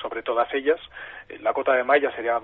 sobre 0.00 0.22
todas 0.22 0.52
ellas. 0.54 0.80
Eh, 1.28 1.38
la 1.40 1.52
cota 1.52 1.74
de 1.74 1.84
malla 1.84 2.14
sería 2.14 2.40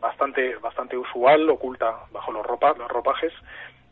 bastante, 0.00 0.56
bastante 0.56 0.96
usual, 0.96 1.48
oculta 1.48 2.06
bajo 2.10 2.32
los, 2.32 2.44
ropa, 2.44 2.74
los 2.76 2.88
ropajes 2.88 3.32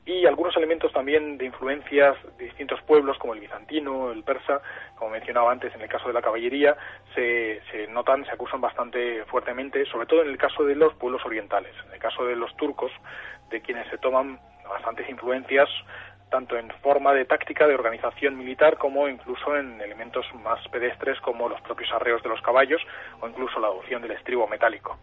y 0.04 0.26
algunos 0.26 0.56
elementos 0.56 0.92
también 0.92 1.38
de 1.38 1.44
influencias 1.44 2.16
de 2.38 2.46
distintos 2.46 2.80
pueblos 2.82 3.18
como 3.18 3.34
el 3.34 3.40
bizantino, 3.40 4.10
el 4.10 4.24
persa, 4.24 4.60
como 4.96 5.10
mencionaba 5.10 5.52
antes 5.52 5.74
en 5.74 5.82
el 5.82 5.88
caso 5.88 6.08
de 6.08 6.14
la 6.14 6.22
caballería, 6.22 6.76
se, 7.14 7.60
se, 7.70 7.86
notan, 7.86 8.24
se 8.24 8.32
acusan 8.32 8.60
bastante 8.60 9.24
fuertemente, 9.26 9.84
sobre 9.86 10.06
todo 10.06 10.22
en 10.22 10.30
el 10.30 10.38
caso 10.38 10.64
de 10.64 10.74
los 10.74 10.94
pueblos 10.94 11.24
orientales, 11.24 11.74
en 11.86 11.92
el 11.92 12.00
caso 12.00 12.24
de 12.24 12.34
los 12.34 12.54
turcos, 12.56 12.90
de 13.50 13.60
quienes 13.60 13.88
se 13.88 13.98
toman 13.98 14.40
bastantes 14.68 15.08
influencias 15.08 15.68
tanto 16.30 16.56
en 16.56 16.70
forma 16.82 17.12
de 17.12 17.24
táctica 17.24 17.66
de 17.66 17.74
organización 17.74 18.38
militar 18.38 18.78
como 18.78 19.08
incluso 19.08 19.56
en 19.56 19.80
elementos 19.80 20.24
más 20.42 20.66
pedestres 20.68 21.20
como 21.20 21.48
los 21.48 21.60
propios 21.60 21.90
arreos 21.92 22.22
de 22.22 22.28
los 22.28 22.40
caballos 22.40 22.80
o 23.20 23.28
incluso 23.28 23.60
la 23.60 23.66
adopción 23.66 24.02
del 24.02 24.12
estribo 24.12 24.46
metálico. 24.46 24.96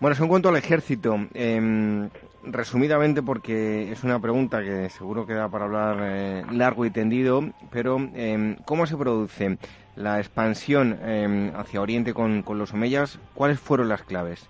Bueno, 0.00 0.14
eso 0.14 0.24
en 0.24 0.28
cuanto 0.28 0.48
al 0.48 0.56
ejército, 0.56 1.18
eh, 1.34 2.08
resumidamente 2.42 3.22
porque 3.22 3.92
es 3.92 4.02
una 4.02 4.18
pregunta 4.18 4.62
que 4.62 4.88
seguro 4.90 5.26
que 5.26 5.34
da 5.34 5.48
para 5.48 5.66
hablar 5.66 5.98
eh, 6.00 6.42
largo 6.50 6.84
y 6.84 6.90
tendido, 6.90 7.44
pero 7.70 7.98
eh, 8.14 8.56
¿cómo 8.64 8.86
se 8.86 8.96
produce 8.96 9.58
la 9.96 10.18
expansión 10.18 10.98
em, 11.02 11.54
hacia 11.54 11.80
Oriente 11.80 12.14
con, 12.14 12.42
con 12.42 12.58
los 12.58 12.72
omeyas? 12.72 13.18
¿Cuáles 13.34 13.60
fueron 13.60 13.88
las 13.88 14.02
claves? 14.02 14.48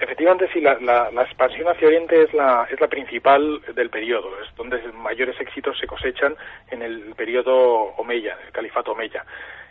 Efectivamente, 0.00 0.48
sí, 0.52 0.62
la, 0.62 0.78
la, 0.80 1.22
expansión 1.22 1.68
hacia 1.68 1.86
Oriente 1.86 2.22
es 2.22 2.32
la, 2.32 2.66
es 2.70 2.80
la 2.80 2.88
principal 2.88 3.60
del 3.74 3.90
periodo, 3.90 4.30
es 4.42 4.48
donde 4.56 4.80
mayores 4.94 5.38
éxitos 5.38 5.78
se 5.78 5.86
cosechan 5.86 6.34
en 6.70 6.80
el 6.80 7.14
periodo 7.14 7.94
Omeya, 7.98 8.38
el 8.46 8.50
califato 8.50 8.92
Omeya. 8.92 9.26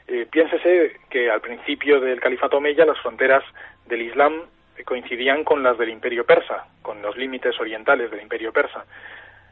Eh, 0.08 0.28
piénsese 0.30 0.98
que 1.10 1.32
al 1.32 1.42
principio 1.42 2.00
del 2.00 2.20
califato 2.20 2.58
Omeya 2.58 2.86
las 2.86 3.00
fronteras 3.00 3.44
del 3.88 4.04
Islam 4.04 4.44
coincidían 4.86 5.44
con 5.44 5.64
las 5.64 5.78
del 5.80 5.90
imperio 5.90 6.26
persa, 6.26 6.68
con 6.84 7.02
los 7.02 7.18
límites 7.18 7.60
orientales 7.60 8.12
del 8.12 8.22
imperio 8.22 8.54
persa. 8.54 8.86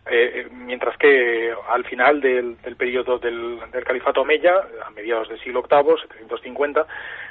Eh, 0.09 0.31
eh, 0.41 0.47
mientras 0.51 0.97
que 0.97 1.53
al 1.69 1.83
final 1.85 2.21
del, 2.21 2.57
del 2.61 2.75
periodo 2.75 3.19
del, 3.19 3.59
del, 3.71 3.83
califato 3.83 4.21
Omeya, 4.21 4.53
a 4.85 4.89
mediados 4.91 5.29
del 5.29 5.39
siglo 5.41 5.63
VIII, 5.69 5.97
750, 6.01 6.85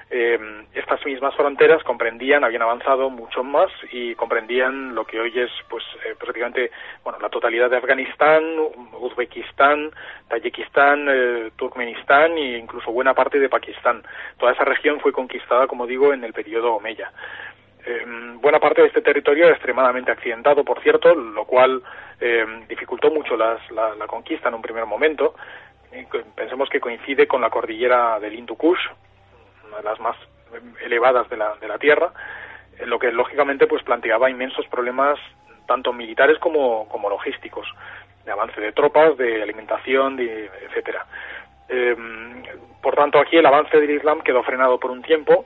eh, 0.09 0.39
estas 0.73 1.05
mismas 1.05 1.35
fronteras 1.35 1.83
comprendían, 1.83 2.45
habían 2.45 2.63
avanzado 2.63 3.11
mucho 3.11 3.43
más 3.43 3.69
y 3.91 4.15
comprendían 4.15 4.95
lo 4.95 5.05
que 5.05 5.19
hoy 5.19 5.33
es, 5.37 5.51
pues, 5.69 5.83
eh, 6.05 6.15
prácticamente, 6.17 6.71
bueno, 7.03 7.19
la 7.21 7.29
totalidad 7.29 7.69
de 7.69 7.79
Afganistán, 7.79 8.45
Uzbekistán, 9.01 9.91
Tayikistán, 10.29 11.09
eh, 11.09 11.51
Turkmenistán 11.57 12.39
e 12.39 12.59
incluso 12.59 12.93
buena 12.93 13.15
parte 13.15 13.41
de 13.41 13.49
Pakistán. 13.49 14.03
Toda 14.39 14.53
esa 14.53 14.65
región 14.65 15.01
fue 15.01 15.13
conquistada, 15.13 15.67
como 15.67 15.89
digo, 15.89 16.13
en 16.13 16.23
el 16.23 16.33
periodo 16.33 16.75
Omeya. 16.75 17.11
Eh, 17.89 18.05
buena 18.41 18.59
parte 18.59 18.83
de 18.83 18.89
este 18.89 19.01
territorio 19.01 19.45
era 19.45 19.55
extremadamente 19.55 20.11
accidentado, 20.11 20.65
por 20.65 20.83
cierto, 20.83 21.15
lo 21.15 21.45
cual 21.45 21.81
eh, 22.21 22.45
dificultó 22.69 23.13
mucho 23.13 23.37
las, 23.37 23.61
la, 23.71 23.95
la, 23.95 24.09
conquista 24.09 24.49
en 24.49 24.57
un 24.57 24.63
primer 24.63 24.87
momento. 24.87 25.37
pensemos 26.35 26.69
que 26.69 26.81
coincide 26.81 27.29
con 27.29 27.41
la 27.41 27.49
cordillera 27.49 28.19
del 28.19 28.35
Hindu 28.35 28.57
Kush, 28.57 28.81
una 29.69 29.77
de 29.77 29.83
las 29.85 30.01
más 30.01 30.17
elevadas 30.85 31.29
de 31.31 31.37
la, 31.37 31.55
de 31.57 31.69
la 31.69 31.79
Tierra, 31.79 32.13
lo 32.85 32.99
que 32.99 33.13
lógicamente 33.13 33.69
pues 33.69 33.85
planteaba 33.85 34.31
inmensos 34.31 34.67
problemas 34.67 35.19
tanto 35.67 35.93
militares 35.93 36.39
como, 36.39 36.89
logísticos, 37.09 37.69
de 38.25 38.33
avance 38.33 38.61
de 38.61 38.73
tropas, 38.73 39.17
de 39.17 39.43
alimentación, 39.43 40.17
de, 40.17 40.51
etcétera. 40.67 41.07
Por 42.83 42.95
tanto, 42.95 43.19
aquí 43.19 43.37
el 43.37 43.47
avance 43.47 43.79
del 43.81 43.91
Islam 43.91 44.21
quedó 44.23 44.43
frenado 44.43 44.79
por 44.79 44.91
un 44.91 45.03
tiempo, 45.03 45.45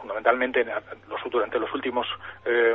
fundamentalmente 0.00 0.64
los, 1.08 1.20
durante 1.30 1.58
los 1.58 1.72
últimos 1.74 2.06
eh, 2.44 2.74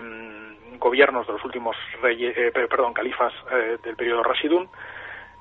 gobiernos 0.83 1.25
de 1.25 1.33
los 1.33 1.43
últimos 1.45 1.75
reyes, 2.01 2.35
eh, 2.37 2.51
perdón, 2.51 2.93
califas 2.93 3.33
eh, 3.51 3.77
del 3.83 3.95
periodo 3.95 4.23
Rashidun, 4.23 4.69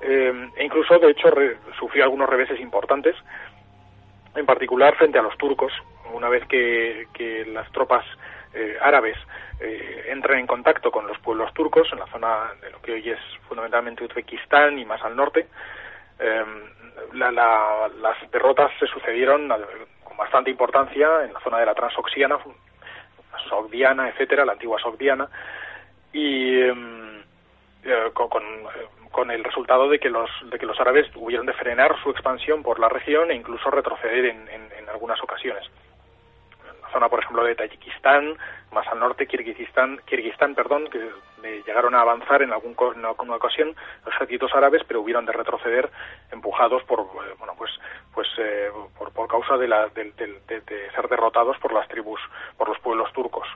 eh, 0.01 0.49
e 0.55 0.63
incluso, 0.63 0.97
de 0.99 1.11
hecho, 1.11 1.29
re, 1.29 1.57
sufrió 1.77 2.03
algunos 2.03 2.29
reveses 2.29 2.59
importantes, 2.59 3.15
en 4.35 4.45
particular 4.45 4.95
frente 4.95 5.19
a 5.19 5.21
los 5.21 5.37
turcos, 5.37 5.73
una 6.13 6.29
vez 6.29 6.45
que, 6.47 7.07
que 7.13 7.45
las 7.45 7.71
tropas 7.71 8.05
árabes 8.81 9.17
entran 9.59 10.37
en 10.37 10.45
contacto 10.45 10.91
con 10.91 11.07
los 11.07 11.17
pueblos 11.19 11.51
turcos 11.55 11.91
en 11.91 11.97
la 11.97 12.05
zona 12.07 12.51
de 12.61 12.69
lo 12.69 12.79
que 12.83 12.91
hoy 12.91 13.09
es 13.09 13.19
fundamentalmente 13.47 14.03
Uzbekistán 14.03 14.77
y 14.77 14.85
más 14.85 15.01
al 15.01 15.15
norte, 15.15 15.47
la, 17.13 17.31
la, 17.31 17.89
las 17.99 18.31
derrotas 18.31 18.71
se 18.79 18.85
sucedieron 18.85 19.49
bastante 20.17 20.49
importancia 20.49 21.23
en 21.23 21.33
la 21.33 21.39
zona 21.41 21.59
de 21.59 21.65
la 21.65 21.75
transoxiana, 21.75 22.37
Sogdiana, 23.49 24.09
etcétera, 24.09 24.45
la 24.45 24.53
antigua 24.53 24.79
Sogdiana, 24.79 25.27
y 26.11 26.59
eh, 26.59 28.11
con, 28.13 28.29
con, 29.11 29.31
el 29.31 29.43
resultado 29.43 29.89
de 29.89 29.99
que 29.99 30.09
los 30.09 30.29
de 30.49 30.59
que 30.59 30.65
los 30.65 30.79
árabes 30.79 31.11
tuvieron 31.11 31.45
de 31.45 31.53
frenar 31.53 31.95
su 32.01 32.11
expansión 32.11 32.63
por 32.63 32.79
la 32.79 32.89
región 32.89 33.31
e 33.31 33.35
incluso 33.35 33.69
retroceder 33.69 34.25
en 34.25 34.89
algunas 34.89 35.21
ocasiones 35.23 35.63
zona, 36.93 37.09
por 37.09 37.19
ejemplo, 37.19 37.43
de 37.43 37.55
Tayikistán, 37.55 38.37
más 38.71 38.87
al 38.87 38.99
norte, 38.99 39.27
Kirguistán, 39.27 39.99
Kirguistán 40.05 40.55
perdón, 40.55 40.87
que 40.89 41.09
llegaron 41.65 41.95
a 41.95 42.01
avanzar 42.01 42.41
en, 42.41 42.53
algún, 42.53 42.75
en 42.95 43.05
alguna 43.05 43.35
ocasión 43.35 43.75
los 44.05 44.15
ejércitos 44.15 44.53
árabes, 44.55 44.83
pero 44.87 45.01
hubieron 45.01 45.25
de 45.25 45.33
retroceder 45.33 45.89
empujados 46.31 46.83
por, 46.83 47.01
eh, 47.01 47.35
bueno, 47.37 47.53
pues, 47.57 47.71
pues 48.13 48.27
eh, 48.37 48.69
por, 48.97 49.11
por, 49.11 49.27
causa 49.27 49.57
de, 49.57 49.67
la, 49.67 49.87
de, 49.89 50.11
de, 50.11 50.61
de, 50.61 50.91
ser 50.91 51.07
derrotados 51.09 51.57
por 51.57 51.73
las 51.73 51.87
tribus, 51.87 52.21
por 52.57 52.69
los 52.69 52.79
pueblos 52.79 53.11
turcos. 53.13 53.47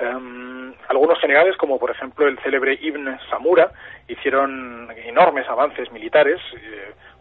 Um, 0.00 0.72
algunos 0.88 1.18
generales, 1.20 1.56
como 1.58 1.78
por 1.78 1.90
ejemplo 1.90 2.26
el 2.26 2.38
célebre 2.38 2.78
Ibn 2.80 3.18
Samura, 3.28 3.72
hicieron 4.08 4.90
enormes 5.04 5.46
avances 5.48 5.92
militares. 5.92 6.40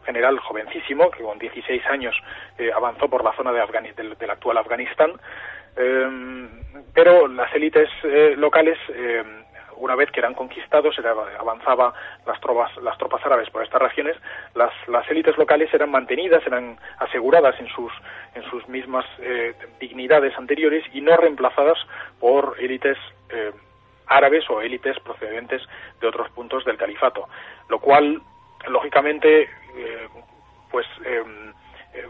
Eh, 0.01 0.11
general 0.11 0.39
jovencísimo, 0.39 1.09
que 1.11 1.23
con 1.23 1.39
16 1.39 1.85
años 1.87 2.15
eh, 2.57 2.71
avanzó 2.73 3.07
por 3.09 3.23
la 3.23 3.33
zona 3.33 3.51
de 3.51 3.61
Afgan 3.61 3.87
del, 3.95 4.17
del, 4.17 4.29
actual 4.29 4.57
Afganistán, 4.57 5.13
eh, 5.77 6.47
pero 6.93 7.27
las 7.27 7.53
élites 7.55 7.89
eh, 8.03 8.35
locales, 8.37 8.77
una 9.77 9.95
vez 9.95 10.11
que 10.11 10.19
eran 10.19 10.33
conquistados, 10.33 10.95
avanzaba 11.39 11.93
las 12.25 12.39
tropas, 12.39 12.75
las 12.83 12.97
tropas 12.97 13.25
árabes 13.25 13.49
por 13.49 13.63
estas 13.63 13.81
regiones, 13.81 14.15
las, 14.53 14.71
las 14.87 15.09
élites 15.09 15.37
locales 15.37 15.73
eran 15.73 15.89
mantenidas, 15.89 16.45
eran 16.45 16.77
aseguradas 16.99 17.59
en 17.59 17.67
sus, 17.67 17.91
en 18.35 18.43
sus 18.43 18.67
mismas 18.67 19.05
dignidades 19.79 20.37
anteriores 20.37 20.83
y 20.93 21.01
no 21.01 21.15
reemplazadas 21.17 21.79
por 22.19 22.55
élites 22.59 22.97
árabes 24.07 24.47
o 24.49 24.61
élites 24.61 24.99
procedentes 24.99 25.61
de 25.99 26.07
otros 26.07 26.29
puntos 26.31 26.65
del 26.65 26.77
califato, 26.77 27.27
lo 27.69 27.79
cual 27.79 28.21
lógicamente 28.67 29.43
eh, 29.43 30.07
pues 30.71 30.87
eh, 31.05 31.23
eh, 31.93 32.07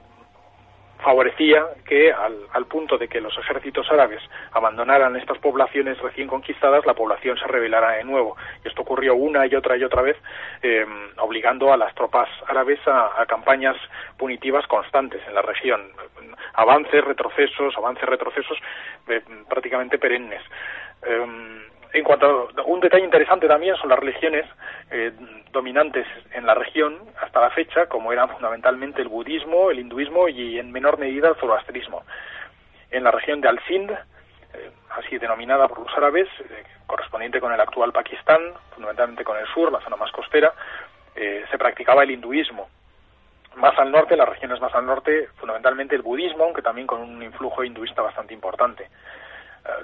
favorecía 1.03 1.65
que 1.85 2.13
al, 2.13 2.65
punto 2.67 2.97
de 2.97 3.07
que 3.07 3.19
los 3.19 3.37
ejércitos 3.37 3.91
árabes 3.91 4.21
abandonaran 4.51 5.15
estas 5.17 5.39
poblaciones 5.39 5.97
recién 5.99 6.27
conquistadas, 6.27 6.85
la 6.85 6.93
población 6.93 7.37
se 7.37 7.47
rebelara 7.47 7.93
de 7.93 8.03
nuevo. 8.03 8.37
Y 8.63 8.67
esto 8.69 8.83
ocurrió 8.83 9.15
una 9.15 9.45
y 9.45 9.55
otra 9.55 9.75
y 9.75 9.83
otra 9.83 10.01
vez, 10.03 10.15
eh, 10.61 10.85
obligando 11.17 11.73
a 11.73 11.77
las 11.77 11.93
tropas 11.95 12.29
árabes 12.47 12.79
a, 12.85 13.25
campañas 13.25 13.75
punitivas 14.17 14.65
constantes 14.67 15.21
en 15.27 15.33
la 15.33 15.41
región. 15.41 15.81
Avances, 16.53 17.03
retrocesos, 17.03 17.75
avances, 17.75 18.07
retrocesos 18.07 18.57
eh, 19.07 19.21
prácticamente 19.49 19.97
perennes. 19.97 20.41
En 21.93 22.03
cuanto 22.03 22.49
a 22.55 22.61
un 22.63 22.79
detalle 22.79 23.03
interesante 23.03 23.47
también 23.47 23.75
son 23.75 23.89
las 23.89 23.99
religiones 23.99 24.45
eh, 24.89 25.11
dominantes 25.51 26.07
en 26.33 26.45
la 26.45 26.53
región 26.53 26.97
hasta 27.21 27.41
la 27.41 27.49
fecha, 27.49 27.87
como 27.87 28.13
eran 28.13 28.29
fundamentalmente 28.29 29.01
el 29.01 29.09
budismo, 29.09 29.71
el 29.71 29.79
hinduismo 29.79 30.29
y 30.29 30.57
en 30.57 30.71
menor 30.71 30.97
medida 30.97 31.29
el 31.29 31.35
zoroastrismo. 31.35 32.03
En 32.91 33.03
la 33.03 33.11
región 33.11 33.41
de 33.41 33.49
Al-Sind, 33.49 33.91
eh, 33.91 34.71
así 34.91 35.17
denominada 35.17 35.67
por 35.67 35.79
los 35.79 35.97
árabes, 35.97 36.27
eh, 36.49 36.63
correspondiente 36.87 37.41
con 37.41 37.51
el 37.51 37.59
actual 37.59 37.91
Pakistán, 37.91 38.41
fundamentalmente 38.73 39.23
con 39.23 39.37
el 39.37 39.47
sur, 39.47 39.71
la 39.71 39.81
zona 39.81 39.97
más 39.97 40.11
costera, 40.11 40.53
eh, 41.15 41.43
se 41.51 41.57
practicaba 41.57 42.03
el 42.03 42.11
hinduismo. 42.11 42.69
Más 43.55 43.77
al 43.77 43.91
norte, 43.91 44.15
las 44.15 44.29
regiones 44.29 44.61
más 44.61 44.73
al 44.73 44.85
norte, 44.85 45.27
fundamentalmente 45.35 45.95
el 45.95 46.03
budismo, 46.03 46.45
aunque 46.45 46.61
también 46.61 46.87
con 46.87 47.01
un 47.01 47.21
influjo 47.21 47.65
hinduista 47.65 48.01
bastante 48.01 48.33
importante 48.33 48.87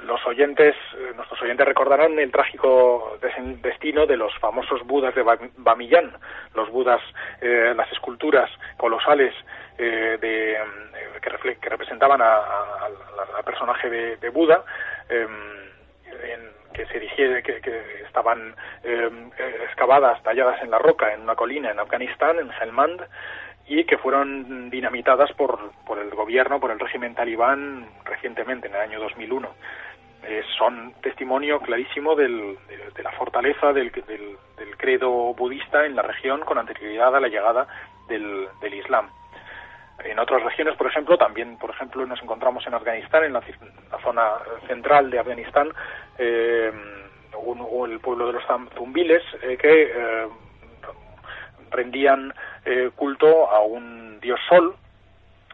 los 0.04 0.26
oyentes, 0.26 0.76
eh, 0.96 1.12
nuestros 1.16 1.42
oyentes 1.42 1.68
recordarán 1.68 2.18
el 2.18 2.32
trágico 2.32 3.18
destino 3.62 4.06
de 4.06 4.18
los 4.18 4.34
famosos 4.40 4.86
budas 4.86 5.14
de 5.14 5.24
Bamiyan, 5.58 6.12
los 6.56 6.70
budas, 6.70 7.02
eh, 7.42 7.74
las 7.76 7.92
esculturas 7.92 8.50
colosales 8.78 9.34
eh, 9.78 10.18
de, 10.20 10.54
eh, 10.54 10.58
que, 11.22 11.56
que, 11.60 11.70
representaban 11.70 12.22
al 12.22 13.44
personaje 13.46 13.90
de, 13.90 14.30
Buda, 14.30 14.64
em, 15.10 15.30
en, 16.24 16.58
que 16.74 16.86
se 16.88 17.00
digiere, 17.00 17.44
que, 17.44 17.62
estaban 18.06 18.56
em, 18.84 19.32
eh, 19.38 19.58
excavadas, 19.66 20.22
talladas 20.24 20.62
en 20.64 20.72
la 20.72 20.80
roca 20.80 21.14
en 21.14 21.22
una 21.22 21.36
colina 21.36 21.70
en 21.70 21.80
Afganistán, 21.80 22.40
en 22.40 22.52
Helmand, 22.52 23.02
y 23.68 23.84
que 23.84 23.98
fueron 23.98 24.70
dinamitadas 24.70 25.32
por, 25.34 25.72
por 25.86 26.00
el 26.00 26.10
gobierno, 26.12 26.60
por 26.60 26.72
el 26.72 26.80
régimen 26.80 27.16
talibán 27.16 27.86
recientemente, 28.06 28.68
en 28.68 28.76
el 28.76 28.82
año 28.82 29.00
2001. 29.00 29.50
Eh, 30.24 30.44
son 30.58 30.94
testimonio 31.02 31.60
clarísimo 31.60 32.16
del, 32.16 32.58
de, 32.96 33.04
la 33.04 33.12
fortaleza 33.12 33.72
del, 33.72 33.92
del, 33.92 34.38
del, 34.58 34.78
credo 34.78 35.34
budista 35.34 35.86
en 35.86 35.96
la 35.96 36.02
región 36.02 36.42
con 36.42 36.58
anterioridad 36.58 37.16
a 37.16 37.20
la 37.20 37.28
llegada 37.28 37.68
del, 38.08 38.74
Islam. 38.74 39.10
En 40.04 40.20
otras 40.20 40.44
regiones, 40.44 40.76
por 40.76 40.88
ejemplo, 40.88 41.18
también, 41.18 41.58
por 41.58 41.70
ejemplo, 41.72 42.06
nos 42.06 42.22
encontramos 42.22 42.66
en 42.68 42.74
Afganistán, 42.74 43.24
en 43.26 43.34
la, 43.34 43.42
zona 44.04 44.34
central 44.68 45.10
de 45.10 45.20
Afganistán, 45.20 45.70
eh, 46.18 46.72
el 47.86 48.00
pueblo 48.00 48.28
de 48.28 48.34
los 48.34 48.44
zumbiles, 48.76 49.24
eh, 49.42 49.58
que 49.58 49.84
eh, 49.84 50.28
rendían 51.72 52.34
eh, 52.70 52.92
culto 52.94 53.50
a 53.50 53.62
un 53.62 54.20
dios 54.20 54.38
sol 54.50 54.76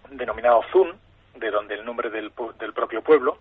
denominado 0.09 0.63
Zun, 0.71 0.97
de 1.35 1.51
donde 1.51 1.75
el 1.75 1.85
nombre 1.85 2.09
del, 2.09 2.31
del 2.57 2.73
propio 2.73 3.03
pueblo. 3.03 3.37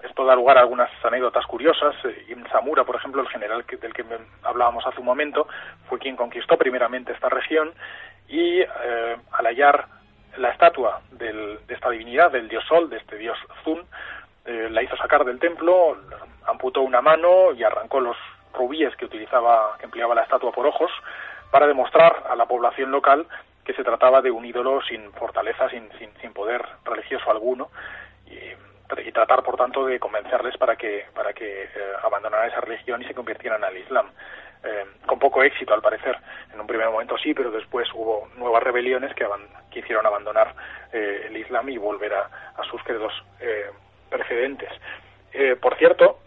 esto 0.00 0.24
da 0.24 0.36
lugar 0.36 0.56
a 0.56 0.60
algunas 0.60 0.90
anécdotas 1.04 1.44
curiosas. 1.46 1.96
Ibn 2.28 2.48
Samura, 2.50 2.84
por 2.84 2.94
ejemplo, 2.94 3.20
el 3.20 3.28
general 3.28 3.64
del 3.66 3.92
que 3.92 4.04
hablábamos 4.44 4.86
hace 4.86 5.00
un 5.00 5.06
momento, 5.06 5.48
fue 5.88 5.98
quien 5.98 6.14
conquistó 6.14 6.56
primeramente 6.56 7.12
esta 7.12 7.28
región 7.28 7.72
y 8.28 8.60
eh, 8.60 9.16
al 9.32 9.46
hallar 9.46 9.86
la 10.36 10.50
estatua 10.50 11.00
de 11.10 11.58
esta 11.66 11.90
divinidad, 11.90 12.30
del 12.30 12.48
dios 12.48 12.64
Sol, 12.68 12.88
de 12.88 12.98
este 12.98 13.16
dios 13.16 13.36
Zun, 13.64 13.84
eh, 14.44 14.68
la 14.70 14.84
hizo 14.84 14.96
sacar 14.96 15.24
del 15.24 15.40
templo, 15.40 15.98
amputó 16.46 16.82
una 16.82 17.00
mano 17.00 17.52
y 17.52 17.64
arrancó 17.64 17.98
los 17.98 18.16
rubíes 18.54 18.94
que 18.94 19.06
utilizaba, 19.06 19.76
que 19.78 19.86
empleaba 19.86 20.14
la 20.14 20.22
estatua 20.22 20.52
por 20.52 20.66
ojos, 20.66 20.92
para 21.50 21.66
demostrar 21.66 22.24
a 22.28 22.36
la 22.36 22.46
población 22.46 22.90
local 22.90 23.26
que 23.64 23.74
se 23.74 23.84
trataba 23.84 24.22
de 24.22 24.30
un 24.30 24.44
ídolo 24.44 24.80
sin 24.82 25.12
fortaleza, 25.12 25.68
sin, 25.68 25.88
sin, 25.98 26.32
poder 26.32 26.64
religioso 26.84 27.30
alguno, 27.30 27.70
y, 28.26 29.12
tratar, 29.12 29.42
por 29.42 29.56
tanto, 29.56 29.86
de 29.86 29.98
convencerles 29.98 30.56
para 30.56 30.76
que, 30.76 31.06
para 31.14 31.32
que 31.32 31.64
eh, 31.64 31.68
abandonaran 32.02 32.48
esa 32.48 32.60
religión 32.60 33.02
y 33.02 33.04
se 33.04 33.14
convirtieran 33.14 33.62
al 33.64 33.76
Islam. 33.76 34.06
Eh, 34.62 34.84
con 35.06 35.18
poco 35.18 35.42
éxito 35.42 35.72
al 35.72 35.80
parecer. 35.80 36.18
En 36.52 36.60
un 36.60 36.66
primer 36.66 36.90
momento 36.90 37.16
sí, 37.16 37.32
pero 37.32 37.50
después 37.50 37.88
hubo 37.94 38.28
nuevas 38.36 38.62
rebeliones 38.62 39.14
que, 39.14 39.26
que 39.70 39.78
hicieron 39.78 40.04
abandonar 40.04 40.54
eh, 40.92 41.28
el 41.28 41.36
Islam 41.38 41.70
y 41.70 41.78
volver 41.78 42.12
a, 42.12 42.28
sus 42.70 42.82
credos 42.82 43.12
eh, 43.40 43.70
precedentes. 44.10 44.70
por 45.62 45.76
cierto, 45.76 46.18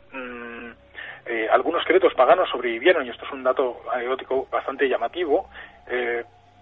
mm, 1.25 1.51
algunos 1.51 1.83
credos 1.85 2.13
paganos 2.13 2.49
sobrevivieron, 2.49 3.05
y 3.05 3.09
esto 3.09 3.25
es 3.25 3.31
un 3.31 3.43
dato 3.43 3.81
anecdótico 3.91 4.47
bastante 4.51 4.87
llamativo, 4.87 5.49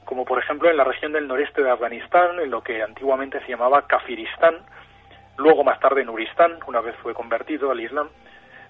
como 0.05 0.25
por 0.25 0.39
ejemplo 0.39 0.69
en 0.69 0.77
la 0.77 0.83
región 0.83 1.13
del 1.13 1.27
noreste 1.27 1.63
de 1.63 1.69
Afganistán, 1.69 2.39
en 2.39 2.49
lo 2.49 2.61
que 2.61 2.81
antiguamente 2.81 3.39
se 3.41 3.49
llamaba 3.49 3.87
Kafiristán, 3.87 4.57
luego 5.37 5.63
más 5.63 5.79
tarde 5.79 6.03
Nuristán, 6.03 6.59
una 6.67 6.81
vez 6.81 6.95
fue 6.97 7.13
convertido 7.13 7.71
al 7.71 7.79
Islam, 7.79 8.09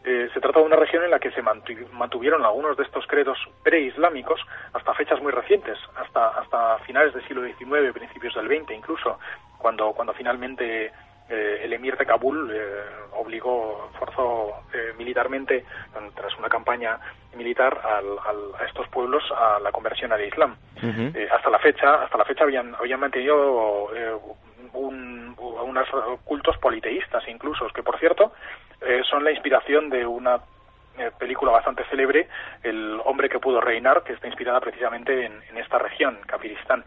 eh, 0.04 0.30
se 0.34 0.42
trata 0.42 0.60
de 0.60 0.66
una 0.66 0.78
región 0.78 1.04
en 1.04 1.12
la 1.12 1.20
que 1.20 1.32
se 1.32 1.44
mantuvieron 1.44 2.44
algunos 2.44 2.76
de 2.76 2.84
estos 2.84 3.06
credos 3.06 3.38
preislámicos 3.64 4.42
hasta 4.74 4.96
fechas 4.96 5.22
muy 5.22 5.32
recientes, 5.32 5.78
hasta, 5.96 6.30
hasta 6.30 6.80
finales 6.80 7.14
del 7.14 7.26
siglo 7.28 7.44
XIX, 7.44 7.94
principios 7.94 8.34
del 8.34 8.48
XX 8.48 8.72
incluso, 8.72 9.20
cuando, 9.60 9.94
cuando 9.94 10.14
finalmente 10.14 10.92
eh, 11.32 11.62
el 11.64 11.74
emir 11.74 11.98
de 11.98 12.06
Kabul 12.06 12.52
eh, 12.54 12.84
obligó, 13.14 13.90
forzó 13.98 14.64
militarmente, 14.98 15.66
tras 16.16 16.38
una 16.38 16.50
campaña 16.50 17.00
militar, 17.36 17.80
a 17.84 18.66
estos 18.66 18.88
pueblos 18.90 19.24
a 19.32 19.60
la 19.60 19.72
conversión 19.72 20.12
al 20.12 20.24
Islam. 20.24 20.56
hasta 21.32 21.50
la 21.50 21.60
fecha, 21.60 22.04
hasta 22.04 22.18
la 22.18 22.26
fecha 22.26 22.44
habían, 22.44 22.76
habían 22.76 23.00
mantenido 23.00 23.90
un, 24.74 25.36
unos 25.38 25.88
cultos 26.24 26.58
politeístas 26.58 27.24
incluso, 27.28 27.68
que 27.70 27.84
por 27.84 28.00
cierto 28.00 28.34
eh, 28.82 29.02
son 29.10 29.24
la 29.24 29.32
inspiración 29.32 29.90
de 29.90 30.06
una 30.06 30.40
eh, 30.98 31.12
película 31.18 31.52
bastante 31.52 31.84
célebre, 31.86 32.28
El 32.64 33.00
hombre 33.06 33.30
que 33.30 33.40
pudo 33.40 33.62
reinar, 33.62 34.04
que 34.04 34.14
está 34.14 34.28
inspirada 34.28 34.60
precisamente 34.60 35.26
en, 35.26 35.58
esta 35.58 35.78
región, 35.78 36.18
Kafiristán. 36.26 36.84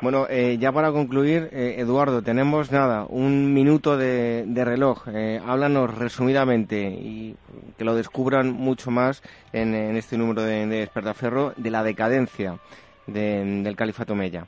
Bueno, 0.00 0.26
eh, 0.30 0.56
ya 0.58 0.72
para 0.72 0.92
concluir, 0.92 1.50
Eduardo, 1.52 2.22
tenemos 2.22 2.72
nada, 2.72 3.04
un 3.08 3.52
minuto 3.52 3.98
de, 3.98 4.44
reloj. 4.64 5.08
háblanos 5.46 5.94
resumidamente 5.94 6.88
y 6.88 7.36
que 7.76 7.84
lo 7.84 7.94
descubran 7.94 8.52
mucho 8.52 8.90
más 8.90 9.22
en, 9.52 9.74
este 9.74 10.16
número 10.16 10.42
de, 10.42 10.66
de 10.66 10.76
Despertaferro 10.78 11.52
de 11.56 11.70
la 11.70 11.82
decadencia 11.82 12.58
del 13.06 13.76
Califato 13.76 14.14
Mella. 14.14 14.46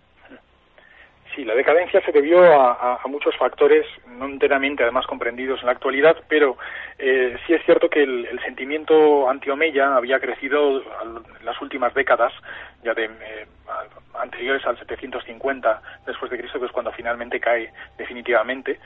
Sí, 1.35 1.45
la 1.45 1.55
decadencia 1.55 2.03
se 2.05 2.13
debió 2.13 2.45
a, 2.45 3.01
muchos 3.07 3.35
factores, 3.37 3.87
no 4.07 4.27
enteramente 4.27 4.83
además 4.83 5.07
comprendidos 5.07 5.61
en 5.61 5.67
la 5.67 5.73
actualidad, 5.73 6.17
pero 6.29 6.59
eh, 6.99 7.37
sí 7.47 7.55
es 7.55 7.65
cierto 7.65 7.89
que 7.89 8.03
el, 8.03 8.39
sentimiento 8.45 9.29
anti-Omeya 9.31 9.97
había 9.97 10.21
crecido 10.21 10.83
en 11.03 11.45
las 11.45 11.61
últimas 11.63 11.95
décadas, 11.95 12.33
ya 12.83 12.93
de 12.93 13.05
eh, 13.05 13.47
anteriores 14.15 14.65
al 14.67 14.79
750 14.79 15.83
después 16.07 16.31
de 16.31 16.39
Cristo, 16.39 16.61
que 16.61 16.67
es 16.67 16.73
cuando 16.73 16.93
finalmente 16.93 17.41
cae 17.41 17.73
definitivamente. 17.97 18.79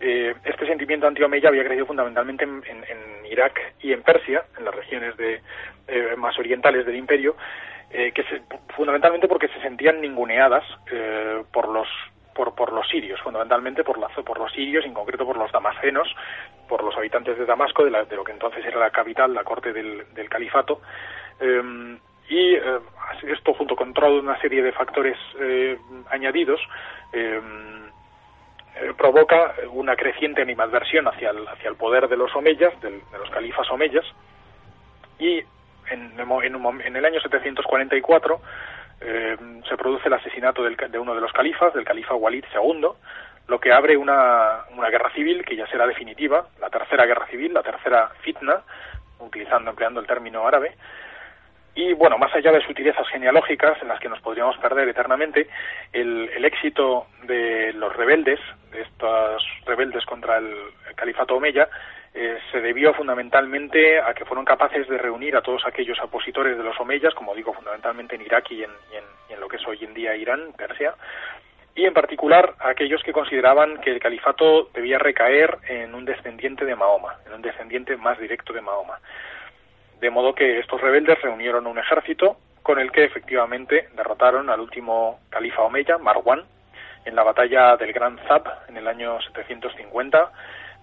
Eh, 0.00 0.34
este 0.44 0.66
sentimiento 0.66 1.06
anti-Omeya 1.06 1.48
había 1.48 1.64
crecido 1.64 1.86
fundamentalmente 1.86 2.44
en, 2.44 2.62
Irak 3.30 3.74
y 3.80 3.92
en 3.92 4.02
Persia, 4.02 4.44
en 4.56 4.64
las 4.64 4.74
regiones 4.74 5.16
de, 5.16 5.40
más 6.16 6.38
orientales 6.38 6.86
del 6.86 6.96
imperio, 6.96 7.36
eh, 7.90 8.12
que 8.12 8.22
fundamentalmente 8.76 9.28
porque 9.28 9.48
se 9.48 9.60
sentían 9.60 10.00
ninguneadas 10.00 10.64
eh, 10.92 11.42
por 11.52 11.68
los 11.68 11.88
por, 12.34 12.54
por 12.54 12.72
los 12.72 12.86
sirios, 12.88 13.20
fundamentalmente 13.20 13.82
por, 13.82 13.98
la, 13.98 14.08
por 14.08 14.38
los 14.38 14.52
sirios, 14.52 14.84
en 14.84 14.94
concreto 14.94 15.26
por 15.26 15.36
los 15.36 15.50
damascenos, 15.50 16.14
por 16.68 16.84
los 16.84 16.96
habitantes 16.96 17.36
de 17.36 17.44
Damasco, 17.44 17.84
de, 17.84 17.90
lo 17.90 18.22
que 18.22 18.30
entonces 18.30 18.64
era 18.64 18.78
la 18.78 18.90
capital, 18.90 19.34
la 19.34 19.42
corte 19.42 19.72
del, 19.72 20.04
del 20.14 20.28
califato. 20.28 20.80
Em, 21.40 21.98
y 22.28 22.54
eh, 22.54 22.78
esto, 23.26 23.54
junto 23.54 23.74
con 23.74 23.92
toda 23.92 24.10
una 24.10 24.40
serie 24.40 24.62
de 24.62 24.70
factores 24.70 25.16
añadidos, 26.10 26.60
em, 27.12 27.87
provoca 28.96 29.54
una 29.72 29.96
creciente 29.96 30.42
animadversión 30.42 31.08
hacia 31.08 31.30
el, 31.30 31.46
hacia 31.48 31.70
el 31.70 31.76
poder 31.76 32.08
de 32.08 32.16
los 32.16 32.34
omeyas, 32.34 32.80
de 32.80 33.00
los 33.18 33.30
califas 33.30 33.70
omeyas, 33.70 34.04
y 35.18 35.42
en, 35.90 36.12
en, 36.18 36.96
el 36.96 37.04
año 37.04 37.20
744 37.20 38.40
eh, 39.00 39.36
se 39.68 39.76
produce 39.76 40.08
el 40.08 40.14
asesinato 40.14 40.62
de 40.62 40.98
uno 40.98 41.14
de 41.14 41.20
los 41.20 41.32
califas, 41.32 41.74
del 41.74 41.84
califa 41.84 42.14
Walid 42.14 42.44
II, 42.54 42.88
lo 43.48 43.58
que 43.58 43.72
abre 43.72 43.96
una, 43.96 44.64
una 44.76 44.90
guerra 44.90 45.10
civil 45.12 45.44
que 45.44 45.56
ya 45.56 45.66
será 45.66 45.86
definitiva, 45.86 46.48
la 46.60 46.68
tercera 46.68 47.06
guerra 47.06 47.26
civil, 47.26 47.54
la 47.54 47.62
tercera 47.62 48.10
fitna, 48.20 48.62
utilizando, 49.20 49.70
empleando 49.70 50.00
el 50.00 50.06
término 50.06 50.46
árabe, 50.46 50.76
y 51.78 51.92
bueno, 51.92 52.18
más 52.18 52.34
allá 52.34 52.50
de 52.50 52.66
sutilezas 52.66 53.06
genealógicas 53.06 53.80
en 53.80 53.86
las 53.86 54.00
que 54.00 54.08
nos 54.08 54.20
podríamos 54.20 54.58
perder 54.58 54.88
eternamente, 54.88 55.46
el, 55.92 56.28
el 56.34 56.44
éxito 56.44 57.06
de 57.22 57.72
los 57.72 57.94
rebeldes, 57.94 58.40
de 58.72 58.82
estos 58.82 59.44
rebeldes 59.64 60.04
contra 60.04 60.38
el, 60.38 60.56
califato 60.96 61.36
omeya, 61.36 61.68
eh, 62.14 62.36
se 62.50 62.60
debió 62.60 62.92
fundamentalmente 62.94 64.00
a 64.00 64.12
que 64.12 64.24
fueron 64.24 64.44
capaces 64.44 64.88
de 64.88 64.98
reunir 64.98 65.36
a 65.36 65.40
todos 65.40 65.64
aquellos 65.64 66.00
opositores 66.00 66.58
de 66.58 66.64
los 66.64 66.80
omeyas, 66.80 67.14
como 67.14 67.32
digo, 67.32 67.52
fundamentalmente 67.52 68.16
en 68.16 68.22
Irak 68.22 68.50
y 68.50 68.64
en, 68.64 68.70
en, 69.30 69.38
lo 69.38 69.46
que 69.46 69.58
es 69.58 69.68
hoy 69.68 69.78
en 69.82 69.94
día 69.94 70.16
Irán, 70.16 70.54
Persia, 70.56 70.94
y 71.76 71.84
en 71.84 71.94
particular 71.94 72.54
a 72.58 72.70
aquellos 72.70 73.04
que 73.04 73.12
consideraban 73.12 73.80
que 73.80 73.92
el 73.92 74.00
califato 74.00 74.68
debía 74.74 74.98
recaer 74.98 75.58
en 75.68 75.94
un 75.94 76.04
descendiente 76.04 76.64
de 76.64 76.74
Mahoma, 76.74 77.18
en 77.24 77.34
un 77.34 77.42
descendiente 77.42 77.96
más 77.96 78.18
directo 78.18 78.52
de 78.52 78.62
Mahoma. 78.62 78.98
De 80.00 80.10
modo 80.10 80.34
que 80.34 80.58
estos 80.58 80.80
rebeldes 80.80 81.20
reunieron 81.22 81.66
un 81.66 81.78
ejército 81.78 82.36
con 82.62 82.78
el 82.78 82.92
que 82.92 83.04
efectivamente 83.04 83.88
derrotaron 83.96 84.50
al 84.50 84.60
último 84.60 85.20
califa 85.30 85.62
omeya, 85.62 85.98
Marwan, 85.98 86.42
en 87.04 87.16
la 87.16 87.22
batalla 87.22 87.76
del 87.76 87.92
Gran 87.92 88.18
Zab 88.28 88.44
en 88.68 88.76
el 88.76 88.86
año 88.86 89.20
750 89.20 90.30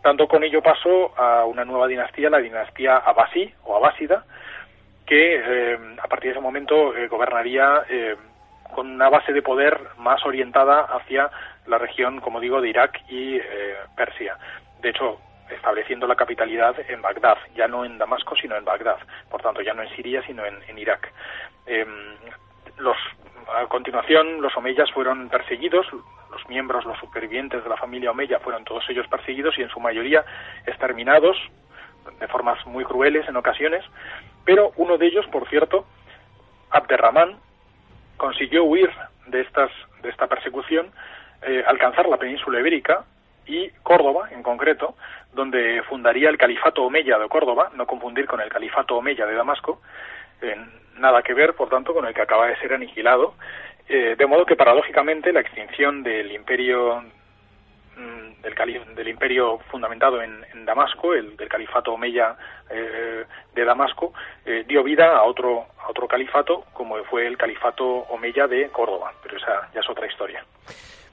tanto 0.05 0.27
con 0.27 0.43
ello 0.43 0.61
pasó 0.61 1.17
a 1.17 1.45
una 1.45 1.65
nueva 1.65 1.87
dinastía, 1.87 2.29
la 2.29 2.37
dinastía 2.37 2.97
Abasí 2.97 3.51
o 3.63 3.75
Abásida, 3.75 4.23
que 5.03 5.41
eh, 5.43 5.79
a 5.99 6.07
partir 6.07 6.29
de 6.29 6.31
ese 6.33 6.41
momento 6.41 6.95
eh, 6.95 7.07
gobernaría 7.07 7.81
eh, 7.89 8.15
con 8.75 8.87
una 8.87 9.09
base 9.09 9.33
de 9.33 9.41
poder 9.41 9.79
más 9.97 10.23
orientada 10.23 10.81
hacia 10.81 11.31
la 11.65 11.79
región, 11.79 12.21
como 12.21 12.39
digo, 12.39 12.61
de 12.61 12.69
Irak 12.69 13.01
y 13.09 13.39
Persia. 13.97 14.37
De 14.79 14.89
hecho, 14.89 15.19
estableciendo 15.49 16.07
la 16.07 16.15
capitalidad 16.15 16.75
en 16.89 17.01
Bagdad, 17.01 17.37
ya 17.55 17.67
no 17.67 17.85
en 17.85 17.97
Damasco, 17.97 18.35
sino 18.35 18.55
en 18.55 18.65
Bagdad. 18.65 18.97
Por 19.29 19.41
tanto, 19.41 19.61
ya 19.61 19.73
no 19.73 19.83
en 19.83 19.95
Siria, 19.95 20.21
sino 20.25 20.43
en, 20.45 20.77
Irak. 20.77 21.11
Em, 21.65 22.15
los 22.77 22.97
a 23.47 23.67
continuación, 23.67 24.41
los 24.41 24.55
omeyas 24.57 24.91
fueron 24.91 25.29
perseguidos, 25.29 25.85
los 26.31 26.49
miembros, 26.49 26.83
los 26.85 26.97
supervivientes 26.97 27.63
de 27.63 27.69
la 27.69 27.77
familia 27.77 28.11
omeya 28.11 28.39
fueron 28.39 28.63
todos 28.63 28.83
ellos 28.89 29.07
perseguidos 29.07 29.57
y 29.57 29.61
en 29.61 29.69
su 29.69 29.79
mayoría 29.79 30.25
exterminados 30.65 31.37
de 32.19 32.27
formas 32.27 32.65
muy 32.65 32.83
crueles 32.83 33.27
en 33.27 33.35
ocasiones, 33.35 33.83
pero 34.45 34.71
uno 34.77 34.97
de 34.97 35.07
ellos, 35.07 35.25
por 35.27 35.47
cierto, 35.47 35.85
Abderramán, 36.71 37.37
consiguió 38.17 38.63
huir 38.63 38.89
de, 39.27 39.41
estas, 39.41 39.71
de 40.01 40.09
esta 40.09 40.27
persecución, 40.27 40.91
eh, 41.41 41.63
alcanzar 41.67 42.07
la 42.07 42.17
península 42.17 42.59
ibérica 42.59 43.05
y 43.45 43.69
Córdoba, 43.83 44.29
en 44.31 44.43
concreto, 44.43 44.95
donde 45.33 45.81
fundaría 45.83 46.29
el 46.29 46.37
califato 46.37 46.83
omeya 46.83 47.17
de 47.17 47.27
Córdoba, 47.27 47.71
no 47.75 47.85
confundir 47.85 48.25
con 48.25 48.41
el 48.41 48.49
califato 48.49 48.97
omeya 48.97 49.25
de 49.25 49.35
Damasco, 49.35 49.81
nada 50.97 51.21
que 51.21 51.33
ver, 51.33 51.53
por 51.53 51.69
tanto, 51.69 51.93
con 51.93 52.05
el 52.05 52.13
que 52.13 52.21
acaba 52.21 52.47
de 52.47 52.57
ser 52.57 52.73
aniquilado, 52.73 53.35
eh, 53.87 54.15
de 54.17 54.25
modo 54.25 54.45
que 54.45 54.55
paradójicamente 54.55 55.31
la 55.31 55.41
extinción 55.41 56.01
del 56.01 56.31
imperio 56.31 57.03
mm, 57.95 58.41
del, 58.41 58.95
del, 58.95 59.07
imperio 59.07 59.59
fundamentado 59.69 60.21
en, 60.21 60.43
Damasco, 60.65 61.13
el 61.13 61.37
del 61.37 61.47
califato 61.47 61.93
omeya 61.93 62.35
eh, 62.71 63.23
de 63.53 63.65
Damasco, 63.65 64.13
eh, 64.43 64.63
dio 64.67 64.83
vida 64.83 65.15
a 65.15 65.21
otro, 65.21 65.67
a 65.79 65.89
otro 65.89 66.07
califato, 66.07 66.65
como 66.73 67.03
fue 67.03 67.27
el 67.27 67.37
califato 67.37 67.85
omeya 67.85 68.47
de 68.47 68.69
Córdoba, 68.69 69.13
pero 69.21 69.37
esa 69.37 69.69
ya 69.71 69.81
es 69.81 69.89
otra 69.89 70.07
historia. 70.07 70.43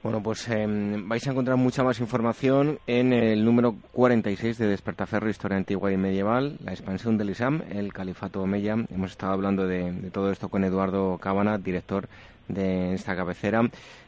Bueno, 0.03 0.21
pues 0.21 0.49
em, 0.49 1.09
vais 1.09 1.25
a 1.29 1.31
encontrar 1.31 1.57
mucha 1.57 1.85
más 1.85 2.01
información 2.01 2.81
en 2.89 3.13
el 3.13 3.45
número 3.45 3.75
46 3.93 4.59
de 4.59 4.67
Despertaferro, 4.67 5.31
Historia 5.31 5.57
Antigua 5.57 5.93
y 5.93 5.97
Medieval, 5.97 6.57
la 6.65 6.73
expansión 6.73 7.17
del 7.17 7.31
Islam, 7.31 7.63
el 7.71 7.93
Califato 7.93 8.43
Omeya. 8.43 8.75
Hemos 8.93 9.13
estado 9.13 9.33
hablando 9.33 9.65
de, 9.65 10.11
todo 10.13 10.33
esto 10.33 10.49
con 10.49 10.65
Eduardo 10.65 11.19
Cábana, 11.19 11.57
director 11.57 12.09
de 12.49 12.95
esta 12.95 13.15
cabecera. 13.15 13.61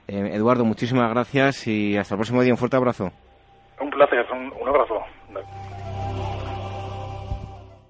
Em, 0.09 0.27
Eduardo, 0.27 0.65
muchísimas 0.65 1.09
gracias 1.11 1.69
y 1.69 1.97
hasta 1.97 2.17
el 2.17 2.19
próximo 2.19 2.43
día. 2.43 2.53
Un 2.53 2.59
fuerte 2.59 2.77
abrazo. 2.77 3.13
Un 3.81 3.91
placer, 3.91 4.27
un 4.33 4.69
abrazo. 4.69 5.01